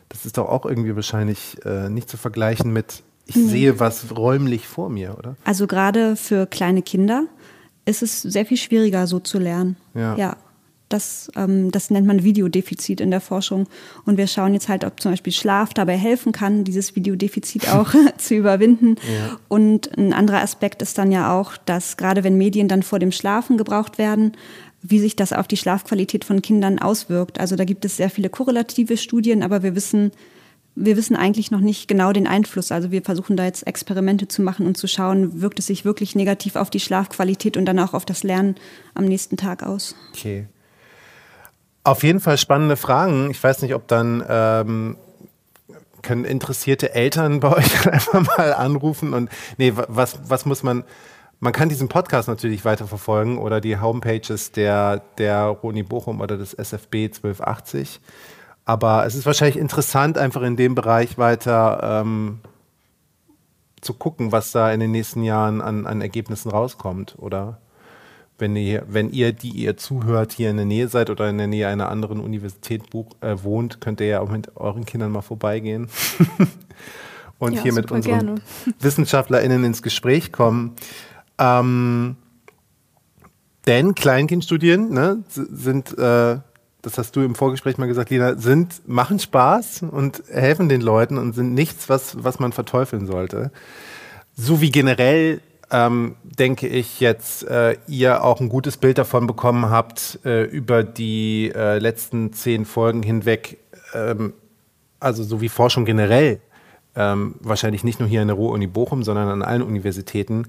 [0.10, 3.49] Das ist doch auch irgendwie wahrscheinlich äh, nicht zu vergleichen mit, ich mhm.
[3.49, 5.36] sehe was räumlich vor mir, oder?
[5.43, 7.25] Also gerade für kleine Kinder
[7.86, 9.77] ist es sehr viel schwieriger, so zu lernen.
[9.93, 10.15] Ja.
[10.15, 10.38] ja.
[10.89, 13.67] Das, ähm, das nennt man Videodefizit in der Forschung.
[14.06, 17.93] Und wir schauen jetzt halt, ob zum Beispiel Schlaf dabei helfen kann, dieses Videodefizit auch
[18.17, 18.95] zu überwinden.
[18.95, 19.39] Ja.
[19.47, 23.12] Und ein anderer Aspekt ist dann ja auch, dass gerade wenn Medien dann vor dem
[23.12, 24.34] Schlafen gebraucht werden,
[24.82, 27.39] wie sich das auf die Schlafqualität von Kindern auswirkt.
[27.39, 30.12] Also da gibt es sehr viele korrelative Studien, aber wir wissen,
[30.76, 32.71] wir wissen eigentlich noch nicht genau den Einfluss.
[32.71, 36.15] Also wir versuchen da jetzt Experimente zu machen und zu schauen, wirkt es sich wirklich
[36.15, 38.56] negativ auf die Schlafqualität und dann auch auf das Lernen
[38.93, 39.95] am nächsten Tag aus.
[40.13, 40.45] Okay.
[41.88, 43.32] Auf jeden Fall spannende Fragen.
[43.32, 44.97] Ich weiß nicht, ob dann ähm,
[46.02, 50.84] können interessierte Eltern bei euch einfach mal anrufen und nee, was, was muss man.
[51.39, 56.54] Man kann diesen Podcast natürlich weiterverfolgen oder die Homepages der, der Roni Bochum oder des
[56.54, 58.02] SFB 1280.
[58.65, 62.39] Aber es ist wahrscheinlich interessant, einfach in dem Bereich weiter ähm,
[63.80, 67.60] zu gucken, was da in den nächsten Jahren an, an Ergebnissen rauskommt, oder?
[68.38, 71.47] Wenn ihr, wenn ihr, die ihr zuhört, hier in der Nähe seid oder in der
[71.47, 75.21] Nähe einer anderen Universität buch, äh, wohnt, könnt ihr ja auch mit euren Kindern mal
[75.21, 75.89] vorbeigehen
[77.39, 78.41] und ja, hier mit unseren gerne.
[78.80, 80.76] WissenschaftlerInnen ins Gespräch kommen.
[81.39, 82.17] Ähm,
[83.65, 86.38] denn Kleinkindstudien ne, sind, äh,
[86.82, 91.17] das hast du im Vorgespräch mal gesagt, Lina, sind, machen Spaß und helfen den Leuten
[91.17, 93.52] und sind nichts, was, was man verteufeln sollte.
[94.36, 99.69] So wie generell ähm, denke ich, jetzt äh, ihr auch ein gutes Bild davon bekommen
[99.69, 103.58] habt äh, über die äh, letzten zehn Folgen hinweg,
[103.93, 104.34] ähm,
[104.99, 106.39] also so wie Forschung generell,
[106.95, 110.47] ähm, wahrscheinlich nicht nur hier an der Ruhr-Uni Bochum, sondern an allen Universitäten,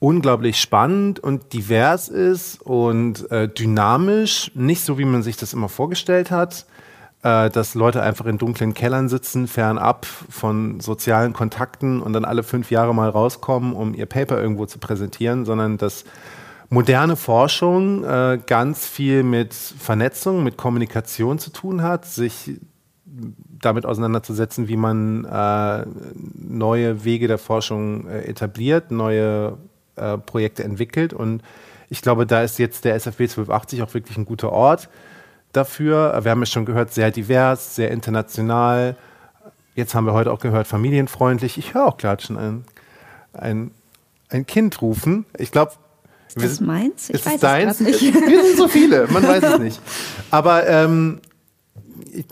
[0.00, 5.68] unglaublich spannend und divers ist und äh, dynamisch, nicht so wie man sich das immer
[5.68, 6.66] vorgestellt hat
[7.24, 12.42] äh, dass Leute einfach in dunklen Kellern sitzen, fernab von sozialen Kontakten und dann alle
[12.42, 16.04] fünf Jahre mal rauskommen, um ihr Paper irgendwo zu präsentieren, sondern dass
[16.68, 22.60] moderne Forschung äh, ganz viel mit Vernetzung, mit Kommunikation zu tun hat, sich
[23.06, 25.86] damit auseinanderzusetzen, wie man äh,
[26.34, 29.56] neue Wege der Forschung äh, etabliert, neue
[29.96, 31.14] äh, Projekte entwickelt.
[31.14, 31.42] Und
[31.88, 34.90] ich glaube, da ist jetzt der SFB 1280 auch wirklich ein guter Ort
[35.56, 36.18] dafür.
[36.22, 38.96] Wir haben es schon gehört, sehr divers, sehr international.
[39.74, 41.58] Jetzt haben wir heute auch gehört, familienfreundlich.
[41.58, 42.64] Ich höre auch gerade schon ein,
[43.32, 43.70] ein,
[44.28, 45.26] ein Kind rufen.
[45.38, 45.72] Ich glaube,
[46.28, 47.08] ist das meins?
[47.08, 47.80] Ich ist weiß es deins?
[47.80, 48.00] nicht.
[48.00, 49.80] Wir sind so viele, man weiß es nicht.
[50.30, 51.20] Aber ähm,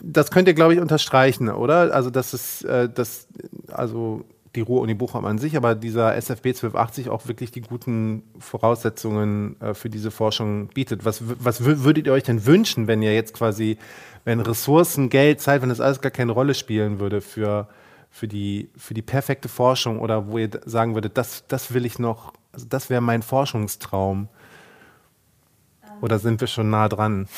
[0.03, 1.95] das könnt ihr, glaube ich, unterstreichen, oder?
[1.95, 3.27] Also, das ist, äh, das,
[3.71, 9.61] also die Ruhr-Uni Bochum an sich, aber dieser SFB 1280 auch wirklich die guten Voraussetzungen
[9.61, 11.05] äh, für diese Forschung bietet.
[11.05, 13.79] Was, was würdet ihr euch denn wünschen, wenn ihr jetzt quasi,
[14.25, 17.69] wenn Ressourcen, Geld, Zeit, wenn das alles gar keine Rolle spielen würde für,
[18.11, 21.99] für, die, für die perfekte Forschung oder wo ihr sagen würdet, das, das will ich
[21.99, 24.29] noch, also das wäre mein Forschungstraum?
[26.03, 27.29] Oder sind wir schon nah dran?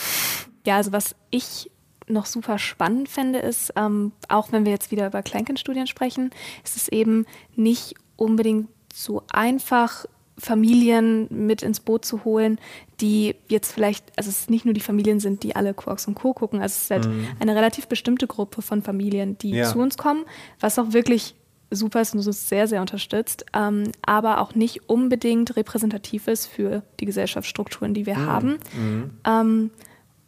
[0.66, 1.70] Ja, also was ich
[2.06, 6.30] noch super spannend fände, ist, ähm, auch wenn wir jetzt wieder über Kleinkindstudien sprechen,
[6.62, 10.06] ist es eben nicht unbedingt so einfach,
[10.38, 12.58] Familien mit ins Boot zu holen,
[13.00, 16.32] die jetzt vielleicht, also es nicht nur die Familien sind, die alle Quarks und Co.
[16.32, 17.28] gucken, also es ist halt mhm.
[17.38, 19.70] eine relativ bestimmte Gruppe von Familien, die ja.
[19.70, 20.24] zu uns kommen,
[20.58, 21.36] was auch wirklich
[21.70, 26.82] super ist und uns sehr, sehr unterstützt, ähm, aber auch nicht unbedingt repräsentativ ist für
[27.00, 28.26] die Gesellschaftsstrukturen, die wir mhm.
[28.26, 28.58] haben.
[28.76, 29.10] Mhm.
[29.24, 29.70] Ähm,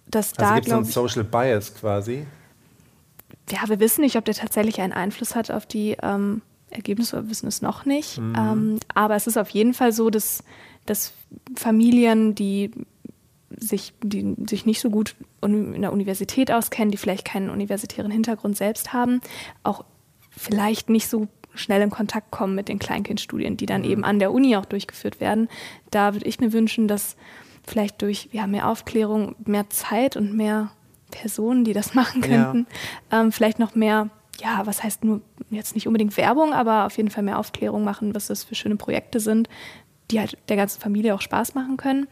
[0.08, 2.26] dass also da, gibt es einen Social Bias quasi?
[3.50, 7.30] Ja, wir wissen nicht, ob der tatsächlich einen Einfluss hat auf die ähm, Ergebnisse, wir
[7.30, 8.18] wissen es noch nicht.
[8.18, 8.34] Mhm.
[8.36, 10.42] Ähm, aber es ist auf jeden Fall so, dass,
[10.84, 11.12] dass
[11.54, 12.70] Familien, die
[13.50, 18.56] sich, die sich nicht so gut in der Universität auskennen, die vielleicht keinen universitären Hintergrund
[18.56, 19.20] selbst haben,
[19.62, 19.84] auch
[20.30, 23.90] vielleicht nicht so schnell in Kontakt kommen mit den Kleinkindstudien, die dann mhm.
[23.90, 25.48] eben an der Uni auch durchgeführt werden.
[25.90, 27.16] Da würde ich mir wünschen, dass
[27.66, 30.70] vielleicht durch ja, mehr Aufklärung, mehr Zeit und mehr
[31.10, 32.66] Personen, die das machen könnten,
[33.10, 33.20] ja.
[33.20, 37.10] ähm, vielleicht noch mehr, ja, was heißt nur jetzt nicht unbedingt Werbung, aber auf jeden
[37.10, 39.48] Fall mehr Aufklärung machen, was das für schöne Projekte sind,
[40.10, 42.06] die halt der ganzen Familie auch Spaß machen können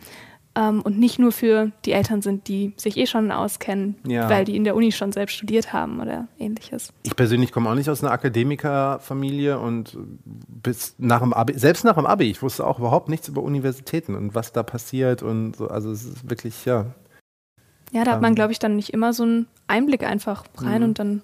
[0.57, 4.29] ähm, und nicht nur für die Eltern sind, die sich eh schon auskennen, ja.
[4.29, 6.93] weil die in der Uni schon selbst studiert haben oder ähnliches.
[7.03, 11.97] Ich persönlich komme auch nicht aus einer Akademikerfamilie und bis nach dem Abi, selbst nach
[11.97, 15.69] dem Abi, ich wusste auch überhaupt nichts über Universitäten und was da passiert und so,
[15.69, 16.87] also es ist wirklich, ja.
[17.93, 20.83] Ja, da hat man, ähm, glaube ich, dann nicht immer so einen Einblick einfach rein
[20.83, 20.89] mhm.
[20.89, 21.23] und dann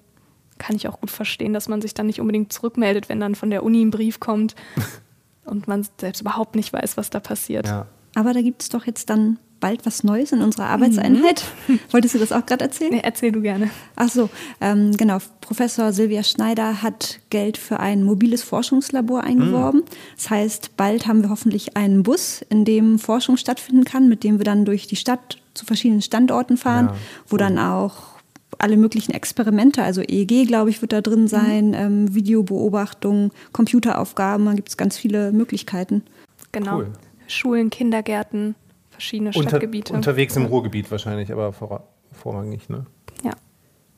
[0.57, 3.49] kann ich auch gut verstehen, dass man sich dann nicht unbedingt zurückmeldet, wenn dann von
[3.49, 4.55] der Uni ein Brief kommt
[5.45, 7.67] und man selbst überhaupt nicht weiß, was da passiert.
[7.67, 7.87] Ja.
[8.15, 11.43] Aber da gibt es doch jetzt dann bald was Neues in unserer Arbeitseinheit.
[11.67, 11.79] Mhm.
[11.91, 12.91] Wolltest du das auch gerade erzählen?
[12.91, 13.69] Nee, erzähl du gerne.
[13.95, 15.19] Ach so, ähm, genau.
[15.39, 19.81] Professor Silvia Schneider hat Geld für ein mobiles Forschungslabor eingeworben.
[19.81, 20.15] Mhm.
[20.15, 24.39] Das heißt, bald haben wir hoffentlich einen Bus, in dem Forschung stattfinden kann, mit dem
[24.39, 26.95] wir dann durch die Stadt zu verschiedenen Standorten fahren, ja,
[27.27, 28.11] wo dann auch
[28.57, 31.27] alle möglichen Experimente, also EEG, glaube ich, wird da drin mhm.
[31.27, 31.73] sein, mhm.
[31.75, 36.03] ähm, Videobeobachtung, Computeraufgaben, da gibt es ganz viele Möglichkeiten.
[36.51, 36.79] Genau.
[36.79, 36.93] Cool.
[37.31, 38.55] Schulen, Kindergärten,
[38.89, 39.93] verschiedene Unter, Stadtgebiete.
[39.93, 42.85] Unterwegs im Ruhrgebiet wahrscheinlich, aber vor, vorrangig, ne?
[43.23, 43.33] Ja,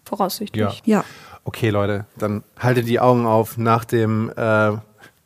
[0.05, 0.81] voraussichtlich.
[0.85, 0.99] Ja.
[0.99, 1.05] ja.
[1.43, 4.77] Okay, Leute, dann haltet die Augen auf nach dem äh,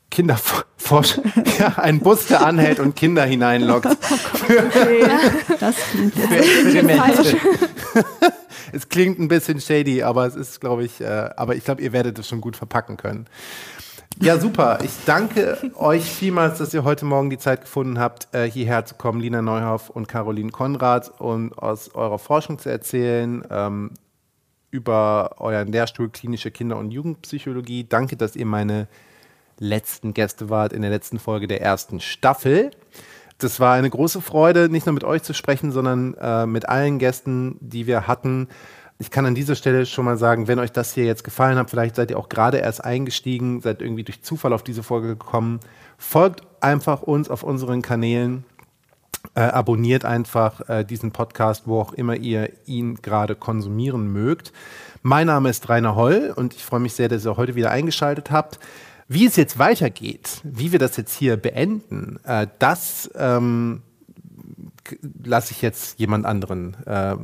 [0.10, 1.20] Kinderforsch
[1.60, 3.86] ja, ein Bus, der anhält und Kinder hineinlockt.
[3.86, 5.06] Okay,
[5.60, 7.36] das klingt falsch.
[8.72, 11.94] es klingt ein bisschen shady, aber es ist, glaube ich, äh, aber ich glaube, ihr
[11.94, 13.28] werdet es schon gut verpacken können.
[14.20, 14.80] Ja, super.
[14.84, 18.96] Ich danke euch vielmals, dass ihr heute Morgen die Zeit gefunden habt, äh, hierher zu
[18.96, 23.92] kommen, Lina Neuhoff und Caroline Konrad, und aus eurer Forschung zu erzählen ähm,
[24.72, 27.86] über euren Lehrstuhl Klinische Kinder- und Jugendpsychologie.
[27.88, 28.88] Danke, dass ihr meine
[29.60, 32.72] letzten Gäste wart in der letzten Folge der ersten Staffel.
[33.38, 36.98] Das war eine große Freude, nicht nur mit euch zu sprechen, sondern äh, mit allen
[36.98, 38.48] Gästen, die wir hatten.
[39.00, 41.70] Ich kann an dieser Stelle schon mal sagen, wenn euch das hier jetzt gefallen hat,
[41.70, 45.60] vielleicht seid ihr auch gerade erst eingestiegen, seid irgendwie durch Zufall auf diese Folge gekommen,
[46.00, 48.44] folgt einfach uns auf unseren Kanälen,
[49.36, 54.52] äh, abonniert einfach äh, diesen Podcast, wo auch immer ihr ihn gerade konsumieren mögt.
[55.04, 58.32] Mein Name ist Rainer Holl und ich freue mich sehr, dass ihr heute wieder eingeschaltet
[58.32, 58.58] habt.
[59.08, 63.84] Wie es jetzt weitergeht, wie wir das jetzt hier beenden, äh, das ähm,
[65.24, 67.16] lasse ich jetzt jemand anderen, äh,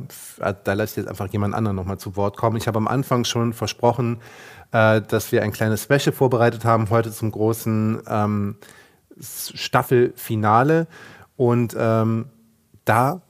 [0.64, 2.56] da lasse ich jetzt einfach jemand anderen nochmal zu Wort kommen.
[2.56, 4.20] Ich habe am Anfang schon versprochen,
[4.72, 8.56] äh, dass wir ein kleines Special vorbereitet haben, heute zum großen ähm,
[9.20, 10.86] Staffelfinale.
[11.36, 12.26] Und ähm,
[12.84, 13.22] da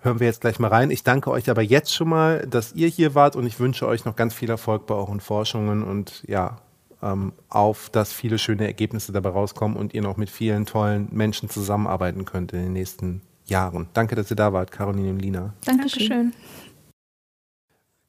[0.00, 0.90] hören wir jetzt gleich mal rein.
[0.90, 4.04] Ich danke euch aber jetzt schon mal, dass ihr hier wart und ich wünsche euch
[4.04, 6.58] noch ganz viel Erfolg bei euren Forschungen und ja,
[7.02, 11.50] ähm, auf, dass viele schöne Ergebnisse dabei rauskommen und ihr noch mit vielen tollen Menschen
[11.50, 13.88] zusammenarbeiten könnt in den nächsten Jahren.
[13.94, 15.54] Danke, dass ihr da wart, Caroline und Lina.
[15.64, 16.32] Dankeschön.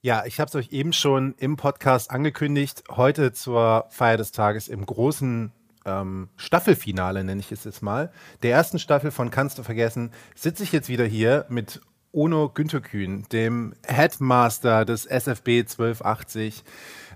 [0.01, 2.83] Ja, ich habe es euch eben schon im Podcast angekündigt.
[2.89, 5.51] Heute zur Feier des Tages im großen
[5.85, 8.11] ähm, Staffelfinale, nenne ich es jetzt mal,
[8.43, 11.81] der ersten Staffel von Kannst du vergessen, sitze ich jetzt wieder hier mit
[12.11, 16.63] Ono Günterkühn, dem Headmaster des SFB 1280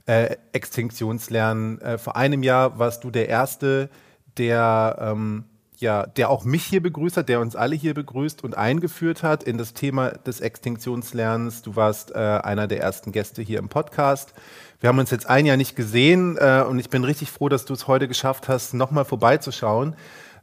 [0.05, 1.79] äh, Extinktionslernen.
[1.81, 3.89] Äh, vor einem Jahr warst du der Erste,
[4.37, 5.45] der ähm,
[5.81, 9.43] ja, der auch mich hier begrüßt hat, der uns alle hier begrüßt und eingeführt hat
[9.43, 11.63] in das Thema des Extinktionslernens.
[11.63, 14.33] Du warst äh, einer der ersten Gäste hier im Podcast.
[14.79, 17.65] Wir haben uns jetzt ein Jahr nicht gesehen äh, und ich bin richtig froh, dass
[17.65, 19.95] du es heute geschafft hast, nochmal vorbeizuschauen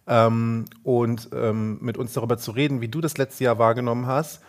[0.09, 4.41] ähm, und ähm, mit uns darüber zu reden, wie du das letzte Jahr wahrgenommen hast.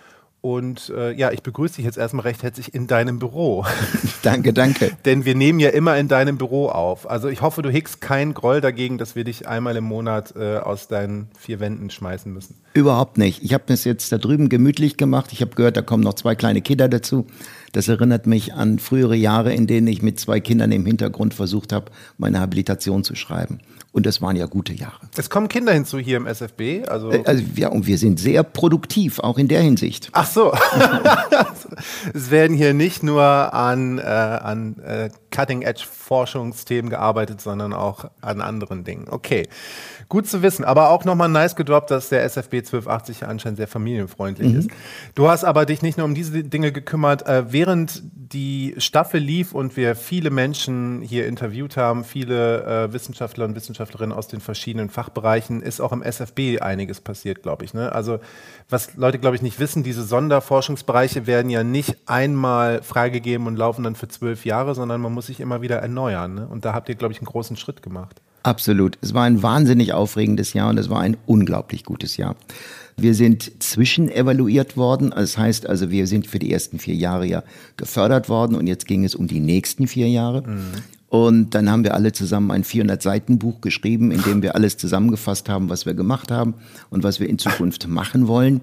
[0.42, 3.66] Und äh, ja, ich begrüße dich jetzt erstmal recht herzlich in deinem Büro.
[4.24, 4.92] danke, danke.
[5.06, 7.10] Denn wir nehmen ja immer in deinem Büro auf.
[7.10, 10.58] Also ich hoffe, du hegst keinen Groll dagegen, dass wir dich einmal im Monat äh,
[10.58, 12.56] aus deinen vier Wänden schmeißen müssen.
[12.74, 13.44] Überhaupt nicht.
[13.44, 15.34] Ich habe das jetzt da drüben gemütlich gemacht.
[15.34, 17.28] Ich habe gehört, da kommen noch zwei kleine Kinder dazu.
[17.72, 21.74] Das erinnert mich an frühere Jahre, in denen ich mit zwei Kindern im Hintergrund versucht
[21.74, 23.60] habe, meine Habilitation zu schreiben.
[23.92, 25.00] Und das waren ja gute Jahre.
[25.18, 26.88] Es kommen Kinder hinzu hier im SFB.
[26.88, 30.10] Also, äh, also ja, und wir sind sehr produktiv, auch in der Hinsicht.
[30.12, 30.54] Ach so.
[32.14, 38.84] es werden hier nicht nur an, äh, an äh, Cutting-Edge-Forschungsthemen gearbeitet, sondern auch an anderen
[38.84, 39.08] Dingen.
[39.10, 39.48] Okay.
[40.08, 44.54] Gut zu wissen, aber auch nochmal nice gedroppt, dass der SFB 1280 anscheinend sehr familienfreundlich
[44.54, 44.60] mhm.
[44.60, 44.70] ist.
[45.16, 47.28] Du hast aber dich nicht nur um diese Dinge gekümmert.
[47.28, 53.46] Äh, während die Staffel lief und wir viele Menschen hier interviewt haben, viele äh, Wissenschaftler
[53.46, 57.74] und Wissenschaftlerinnen aus den verschiedenen Fachbereichen, ist auch im SFB einiges passiert, glaube ich.
[57.74, 57.92] Ne?
[57.92, 58.20] Also
[58.70, 63.84] was Leute, glaube ich, nicht wissen, diese Sonderforschungsbereiche werden ja nicht einmal freigegeben und laufen
[63.84, 66.36] dann für zwölf Jahre, sondern man muss sich immer wieder erneuern.
[66.36, 66.48] Ne?
[66.48, 68.22] Und da habt ihr, glaube ich, einen großen Schritt gemacht.
[68.44, 68.98] Absolut.
[69.02, 72.36] Es war ein wahnsinnig aufregendes Jahr und es war ein unglaublich gutes Jahr.
[72.96, 75.12] Wir sind zwischenevaluiert worden.
[75.12, 77.44] Das heißt also, wir sind für die ersten vier Jahre ja
[77.78, 80.44] gefördert worden und jetzt ging es um die nächsten vier Jahre.
[80.44, 80.74] Mhm.
[81.10, 85.68] Und dann haben wir alle zusammen ein 400-Seiten-Buch geschrieben, in dem wir alles zusammengefasst haben,
[85.68, 86.54] was wir gemacht haben
[86.92, 88.62] und was wir in Zukunft machen wollen.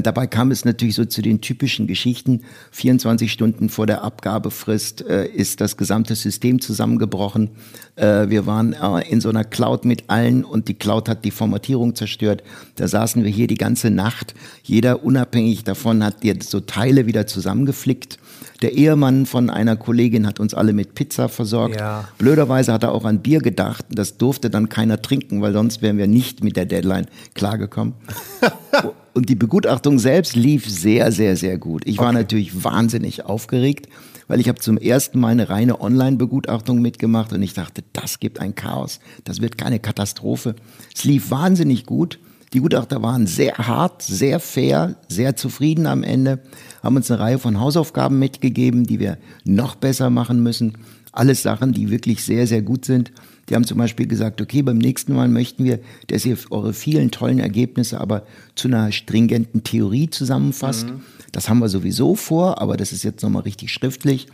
[0.00, 2.40] Dabei kam es natürlich so zu den typischen Geschichten.
[2.70, 7.50] 24 Stunden vor der Abgabefrist äh, ist das gesamte System zusammengebrochen.
[7.96, 11.30] Äh, wir waren äh, in so einer Cloud mit allen und die Cloud hat die
[11.30, 12.42] Formatierung zerstört.
[12.76, 14.34] Da saßen wir hier die ganze Nacht.
[14.62, 18.18] Jeder unabhängig davon hat dir so Teile wieder zusammengeflickt.
[18.62, 21.80] Der Ehemann von einer Kollegin hat uns alle mit Pizza versorgt.
[21.80, 22.08] Ja.
[22.18, 23.84] Blöderweise hat er auch an Bier gedacht.
[23.90, 27.94] Das durfte dann keiner trinken, weil sonst wären wir nicht mit der Deadline klargekommen.
[29.14, 31.82] Und die Begutachtung selbst lief sehr, sehr, sehr gut.
[31.86, 32.18] Ich war okay.
[32.18, 33.88] natürlich wahnsinnig aufgeregt,
[34.26, 38.40] weil ich habe zum ersten Mal eine reine Online-Begutachtung mitgemacht und ich dachte, das gibt
[38.40, 39.00] ein Chaos.
[39.24, 40.54] Das wird keine Katastrophe.
[40.94, 42.18] Es lief wahnsinnig gut.
[42.54, 46.40] Die Gutachter waren sehr hart, sehr fair, sehr zufrieden am Ende,
[46.82, 50.76] haben uns eine Reihe von Hausaufgaben mitgegeben, die wir noch besser machen müssen.
[51.12, 53.12] Alles Sachen, die wirklich sehr, sehr gut sind.
[53.52, 57.10] Die haben zum Beispiel gesagt, okay, beim nächsten Mal möchten wir, dass ihr eure vielen
[57.10, 58.22] tollen Ergebnisse aber
[58.54, 60.86] zu einer stringenten Theorie zusammenfasst.
[60.86, 61.02] Mhm.
[61.32, 64.28] Das haben wir sowieso vor, aber das ist jetzt nochmal richtig schriftlich.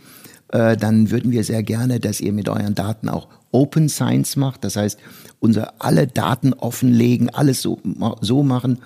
[0.53, 4.63] Äh, dann würden wir sehr gerne, dass ihr mit euren Daten auch Open Science macht.
[4.63, 4.97] Das heißt,
[5.41, 7.81] unsere alle Daten offenlegen, alles so,
[8.21, 8.79] so machen,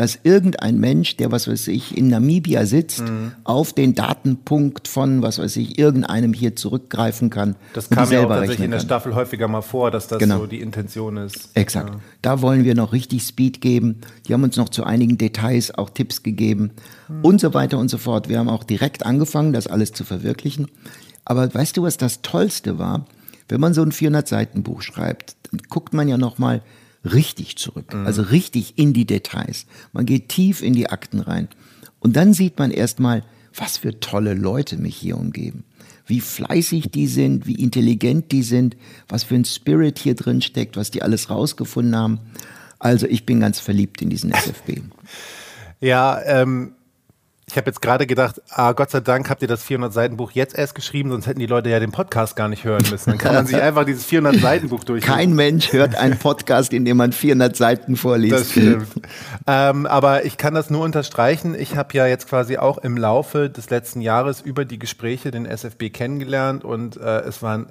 [0.00, 3.32] dass irgendein Mensch, der was weiß ich in Namibia sitzt, mhm.
[3.44, 7.54] auf den Datenpunkt von was weiß ich irgendeinem hier zurückgreifen kann.
[7.74, 10.38] Das kam ja auch tatsächlich in der Staffel häufiger mal vor, dass das genau.
[10.38, 11.50] so die Intention ist.
[11.52, 11.90] Exakt.
[11.90, 12.00] Ja.
[12.22, 14.00] Da wollen wir noch richtig Speed geben.
[14.26, 16.70] Die haben uns noch zu einigen Details auch Tipps gegeben
[17.08, 17.22] mhm.
[17.22, 18.30] und so weiter und so fort.
[18.30, 20.68] Wir haben auch direkt angefangen, das alles zu verwirklichen.
[21.26, 23.04] Aber weißt du, was das Tollste war?
[23.50, 26.62] Wenn man so ein 400 Seiten Buch schreibt, dann guckt man ja noch mal,
[27.04, 27.94] richtig zurück.
[27.94, 28.06] Mhm.
[28.06, 29.66] Also richtig in die Details.
[29.92, 31.48] Man geht tief in die Akten rein.
[31.98, 33.22] Und dann sieht man erstmal,
[33.54, 35.64] was für tolle Leute mich hier umgeben.
[36.06, 38.76] Wie fleißig die sind, wie intelligent die sind,
[39.08, 42.20] was für ein Spirit hier drin steckt, was die alles rausgefunden haben.
[42.78, 44.80] Also ich bin ganz verliebt in diesen SFB.
[45.80, 46.72] ja, ähm,
[47.50, 50.74] ich habe jetzt gerade gedacht, ah, Gott sei Dank habt ihr das 400-Seiten-Buch jetzt erst
[50.74, 53.10] geschrieben, sonst hätten die Leute ja den Podcast gar nicht hören müssen.
[53.10, 55.16] Dann kann man sich einfach dieses 400-Seiten-Buch durchlesen.
[55.16, 58.34] Kein Mensch hört einen Podcast, in dem man 400 Seiten vorliest.
[58.34, 58.86] Das stimmt.
[59.46, 61.54] ähm, aber ich kann das nur unterstreichen.
[61.54, 65.46] Ich habe ja jetzt quasi auch im Laufe des letzten Jahres über die Gespräche den
[65.46, 67.66] SFB kennengelernt und äh, es waren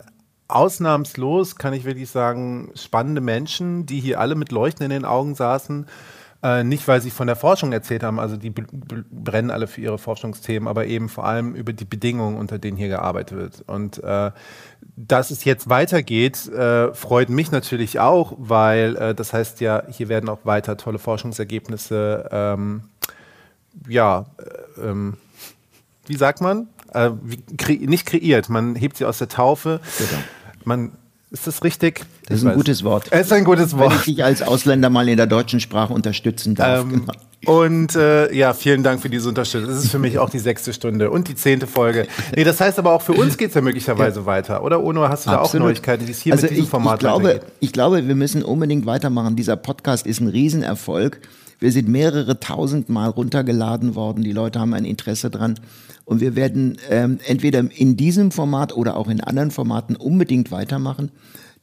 [0.49, 5.35] ausnahmslos, kann ich wirklich sagen, spannende Menschen, die hier alle mit Leuchten in den Augen
[5.35, 5.85] saßen
[6.41, 9.97] äh, nicht, weil sie von der Forschung erzählt haben, also die brennen alle für ihre
[9.97, 13.63] Forschungsthemen, aber eben vor allem über die Bedingungen, unter denen hier gearbeitet wird.
[13.67, 14.31] Und äh,
[14.95, 20.07] dass es jetzt weitergeht, äh, freut mich natürlich auch, weil äh, das heißt ja, hier
[20.07, 22.83] werden auch weiter tolle Forschungsergebnisse, ähm,
[23.87, 25.17] ja, äh, ähm,
[26.05, 26.67] wie sagt man?
[26.93, 29.81] Äh, wie, kre nicht kreiert, man hebt sie aus der Taufe.
[29.97, 30.21] Genau.
[30.63, 30.91] Man
[31.31, 32.01] ist das richtig?
[32.27, 33.05] Das ist ein gutes Wort.
[33.11, 33.91] Es ist ein gutes Wort.
[33.91, 36.81] Wenn ich dich als Ausländer mal in der deutschen Sprache unterstützen darf.
[36.81, 37.13] Ähm, genau.
[37.45, 39.69] Und äh, ja, vielen Dank für diese Unterstützung.
[39.69, 42.07] Das ist für mich auch die sechste Stunde und die zehnte Folge.
[42.35, 44.25] Nee, das heißt aber auch für uns geht es ja möglicherweise ja.
[44.25, 44.83] weiter, oder?
[44.83, 45.53] Ono, hast du Absolut.
[45.53, 48.07] da auch Neuigkeiten, die es hier also mit diesem ich, Format ich glaube, ich glaube,
[48.07, 49.35] wir müssen unbedingt weitermachen.
[49.35, 51.21] Dieser Podcast ist ein Riesenerfolg.
[51.59, 54.23] Wir sind mehrere tausend Mal runtergeladen worden.
[54.23, 55.59] Die Leute haben ein Interesse dran.
[56.09, 61.11] Und wir werden ähm, entweder in diesem Format oder auch in anderen Formaten unbedingt weitermachen.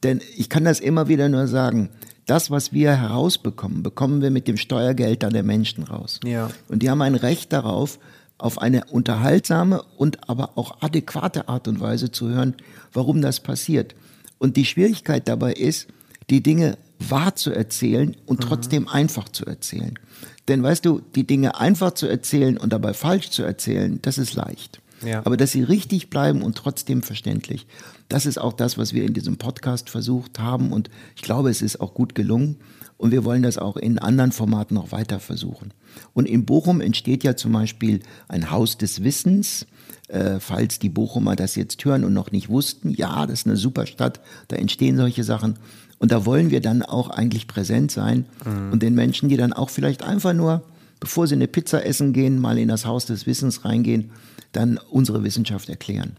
[0.03, 1.89] Denn ich kann das immer wieder nur sagen,
[2.27, 6.21] das, was wir herausbekommen, bekommen wir mit dem Steuergeld dann der Menschen raus.
[6.23, 6.49] Ja.
[6.69, 7.99] Und die haben ein Recht darauf,
[8.37, 12.55] auf eine unterhaltsame und aber auch adäquate Art und Weise zu hören,
[12.93, 13.95] warum das passiert.
[14.37, 15.89] Und die Schwierigkeit dabei ist,
[16.29, 18.47] die Dinge wahr zu erzählen und mhm.
[18.47, 19.99] trotzdem einfach zu erzählen.
[20.47, 24.35] Denn weißt du, die Dinge einfach zu erzählen und dabei falsch zu erzählen, das ist
[24.35, 24.81] leicht.
[25.05, 25.23] Ja.
[25.25, 27.67] Aber dass sie richtig bleiben und trotzdem verständlich,
[28.09, 30.71] das ist auch das, was wir in diesem Podcast versucht haben.
[30.71, 32.57] Und ich glaube, es ist auch gut gelungen.
[32.97, 35.71] Und wir wollen das auch in anderen Formaten noch weiter versuchen.
[36.13, 39.67] Und in Bochum entsteht ja zum Beispiel ein Haus des Wissens.
[40.07, 43.57] Äh, falls die Bochumer das jetzt hören und noch nicht wussten, ja, das ist eine
[43.57, 45.59] super Stadt, da entstehen solche Sachen.
[45.99, 48.71] Und da wollen wir dann auch eigentlich präsent sein mhm.
[48.71, 50.63] und den Menschen, die dann auch vielleicht einfach nur,
[50.99, 54.11] bevor sie eine Pizza essen gehen, mal in das Haus des Wissens reingehen,
[54.51, 56.17] dann unsere Wissenschaft erklären.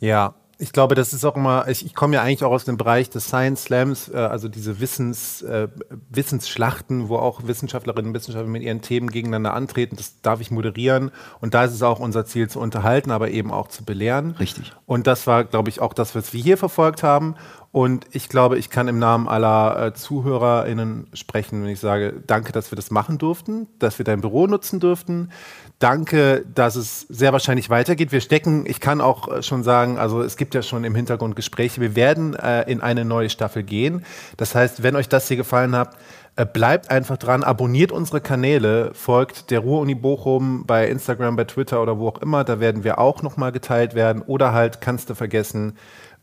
[0.00, 2.76] Ja, ich glaube, das ist auch immer, ich, ich komme ja eigentlich auch aus dem
[2.76, 5.68] Bereich des Science Slams, äh, also diese Wissens, äh,
[6.10, 9.94] Wissensschlachten, wo auch Wissenschaftlerinnen und Wissenschaftler mit ihren Themen gegeneinander antreten.
[9.94, 11.12] Das darf ich moderieren.
[11.40, 14.32] Und da ist es auch unser Ziel zu unterhalten, aber eben auch zu belehren.
[14.32, 14.72] Richtig.
[14.84, 17.36] Und das war, glaube ich, auch das, was wir hier verfolgt haben.
[17.70, 22.50] Und ich glaube, ich kann im Namen aller äh, ZuhörerInnen sprechen, wenn ich sage, danke,
[22.52, 25.30] dass wir das machen durften, dass wir dein Büro nutzen durften,
[25.78, 28.10] danke, dass es sehr wahrscheinlich weitergeht.
[28.10, 31.36] Wir stecken, ich kann auch äh, schon sagen, also es gibt ja schon im Hintergrund
[31.36, 31.82] Gespräche.
[31.82, 34.04] Wir werden äh, in eine neue Staffel gehen.
[34.38, 35.96] Das heißt, wenn euch das hier gefallen hat,
[36.36, 41.82] äh, bleibt einfach dran, abonniert unsere Kanäle, folgt der Ruhr-Uni Bochum bei Instagram, bei Twitter
[41.82, 42.44] oder wo auch immer.
[42.44, 44.22] Da werden wir auch nochmal geteilt werden.
[44.22, 45.76] Oder halt, kannst du vergessen,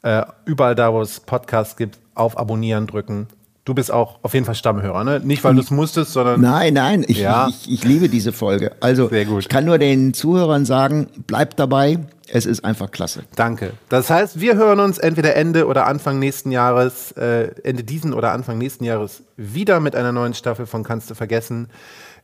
[0.05, 3.27] äh, überall da, wo es Podcasts gibt, auf Abonnieren drücken.
[3.65, 5.19] Du bist auch auf jeden Fall Stammhörer, ne?
[5.19, 6.39] Nicht, weil du es musstest, sondern.
[6.39, 7.47] Nein, nein, ich, ja.
[7.49, 8.73] ich, ich, liebe diese Folge.
[8.79, 11.97] Also, ich kann nur den Zuhörern sagen, bleibt dabei.
[12.27, 13.23] Es ist einfach klasse.
[13.35, 13.73] Danke.
[13.89, 18.31] Das heißt, wir hören uns entweder Ende oder Anfang nächsten Jahres, äh, Ende diesen oder
[18.31, 21.69] Anfang nächsten Jahres wieder mit einer neuen Staffel von Kannst du vergessen.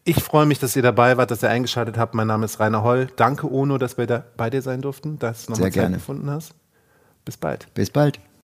[0.04, 2.14] Ich freue mich, dass ihr dabei wart, dass ihr eingeschaltet habt.
[2.14, 3.08] Mein Name ist Rainer Holl.
[3.16, 5.96] Danke, Ono, dass wir da bei dir sein durften, dass du nochmal Zeit gerne.
[5.96, 6.54] gefunden hast.
[7.26, 7.74] Bis bald.
[7.74, 8.19] Bis bald.